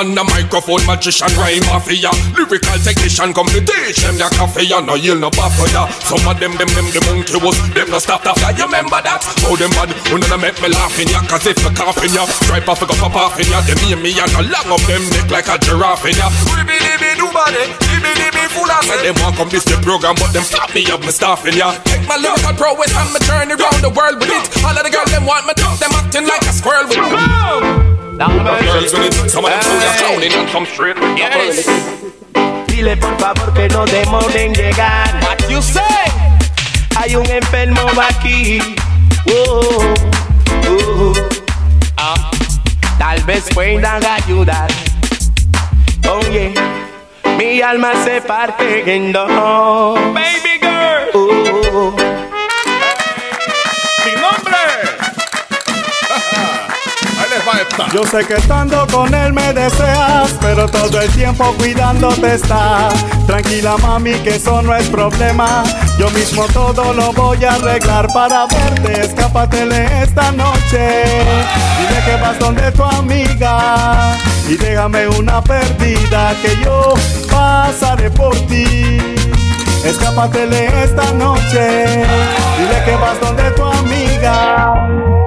[0.00, 2.08] On the microphone, magician, rhyme mafia.
[2.32, 5.92] Lyrical technician, come to teach them coffee Ya no yield no for ya.
[6.08, 9.20] Some of them, them, them, the monkey was Them no stop after you remember that?
[9.44, 12.24] How them bad, when they make me laugh laughing ya Cause if me coughing ya
[12.32, 13.60] Stripe off, go pop off in ya.
[13.68, 16.32] Them hear me and I long up them neck like a giraffe in ya.
[16.48, 20.16] Ribby dibby do body, dibby dibby full of Say them want come this the program
[20.16, 21.76] But them stop me up, me staffing ya.
[21.84, 24.48] Take my lyrical prowess and me journey round the world with it.
[24.64, 27.99] All of the girls them want me talk, them acting like a squirrel with it
[28.20, 31.64] Girls with it, some of them fools are clowning and come straight Yes.
[32.68, 35.08] Dile por favor que no demoren llegar.
[35.22, 35.80] What you say?
[36.98, 38.60] Hay un enfermo aquí.
[39.26, 39.94] Oh,
[40.68, 41.14] oh.
[41.96, 42.30] Ah,
[42.98, 44.70] tal vez puedan ayudar.
[46.10, 46.52] Oye,
[47.38, 49.30] mi alma se parte en dos.
[50.12, 51.39] Baby girl.
[57.92, 62.88] Yo sé que estando con él me deseas, pero todo el tiempo cuidándote está.
[63.26, 65.62] Tranquila mami, que eso no es problema.
[65.98, 69.02] Yo mismo todo lo voy a arreglar para verte.
[69.02, 71.04] Escápatele esta noche.
[71.78, 74.16] Dile que vas donde tu amiga.
[74.48, 76.94] Y déjame una perdida que yo
[77.30, 78.98] pasaré por ti.
[79.84, 82.06] Escápatele esta noche.
[82.58, 85.19] Dile que vas donde tu amiga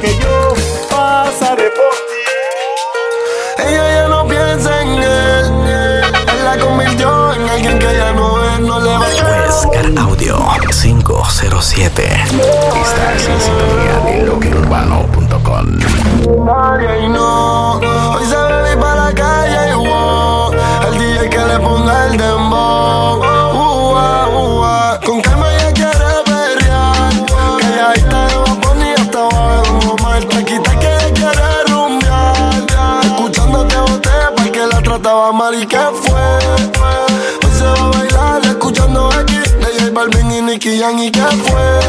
[0.00, 0.54] que yo
[0.88, 3.62] pasaré por ti.
[3.66, 6.02] Ella ya no piensa en él.
[6.32, 10.38] Él la convirtió en alguien que ya no es, no le va a Audio
[10.70, 12.02] 507.
[12.04, 15.66] Estás en sintonía de loquerurbano.com.
[16.44, 17.78] Nadie y no.
[17.78, 20.52] Hoy se bebe para la calle wow.
[20.86, 23.47] El DJ que le ponga el dembow.
[35.30, 36.38] Y que fue.
[37.44, 41.20] Hoy se va a bailar escuchando aquí de J Balvin y Nicky Jam y que
[41.20, 41.87] fue.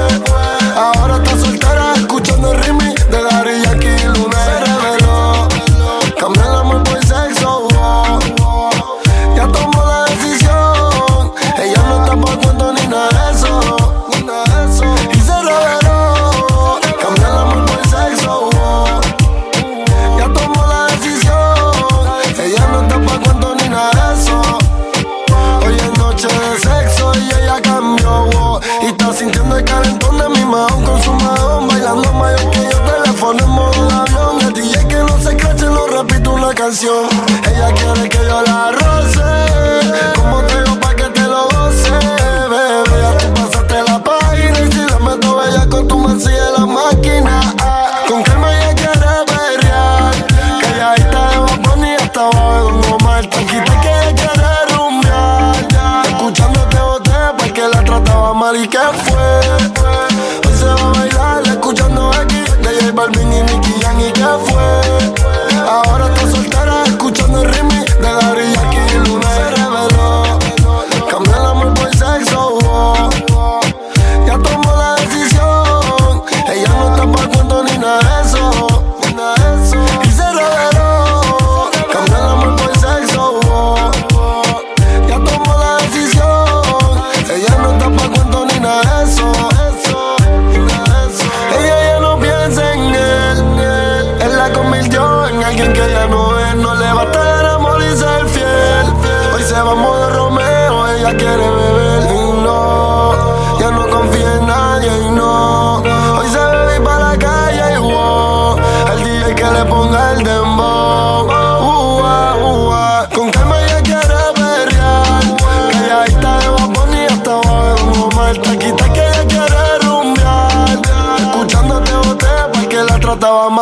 [36.71, 39.18] Ella quiere que yo la roce.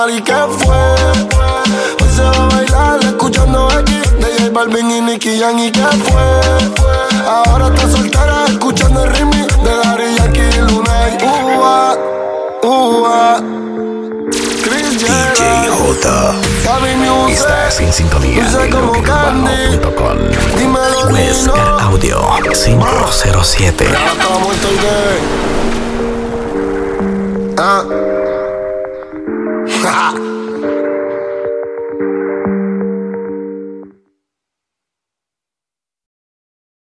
[0.07, 0.23] Hoy
[2.15, 6.41] se va a bailar escuchando aquí de J Balvin y Nicky Jam y qué fue.
[7.27, 11.17] Ahora está soltera escuchando el remix de Daddy Yankee y Lunay.
[11.57, 11.97] Ua,
[12.63, 13.43] ua.
[14.63, 16.35] Chris DJ J.
[17.29, 18.69] Estás en sintonía de
[21.11, 21.53] Wesker.
[21.81, 22.21] Audio
[22.53, 23.83] 507.
[23.91, 25.19] Ya está muerto el gay.
[27.57, 28.06] Ah.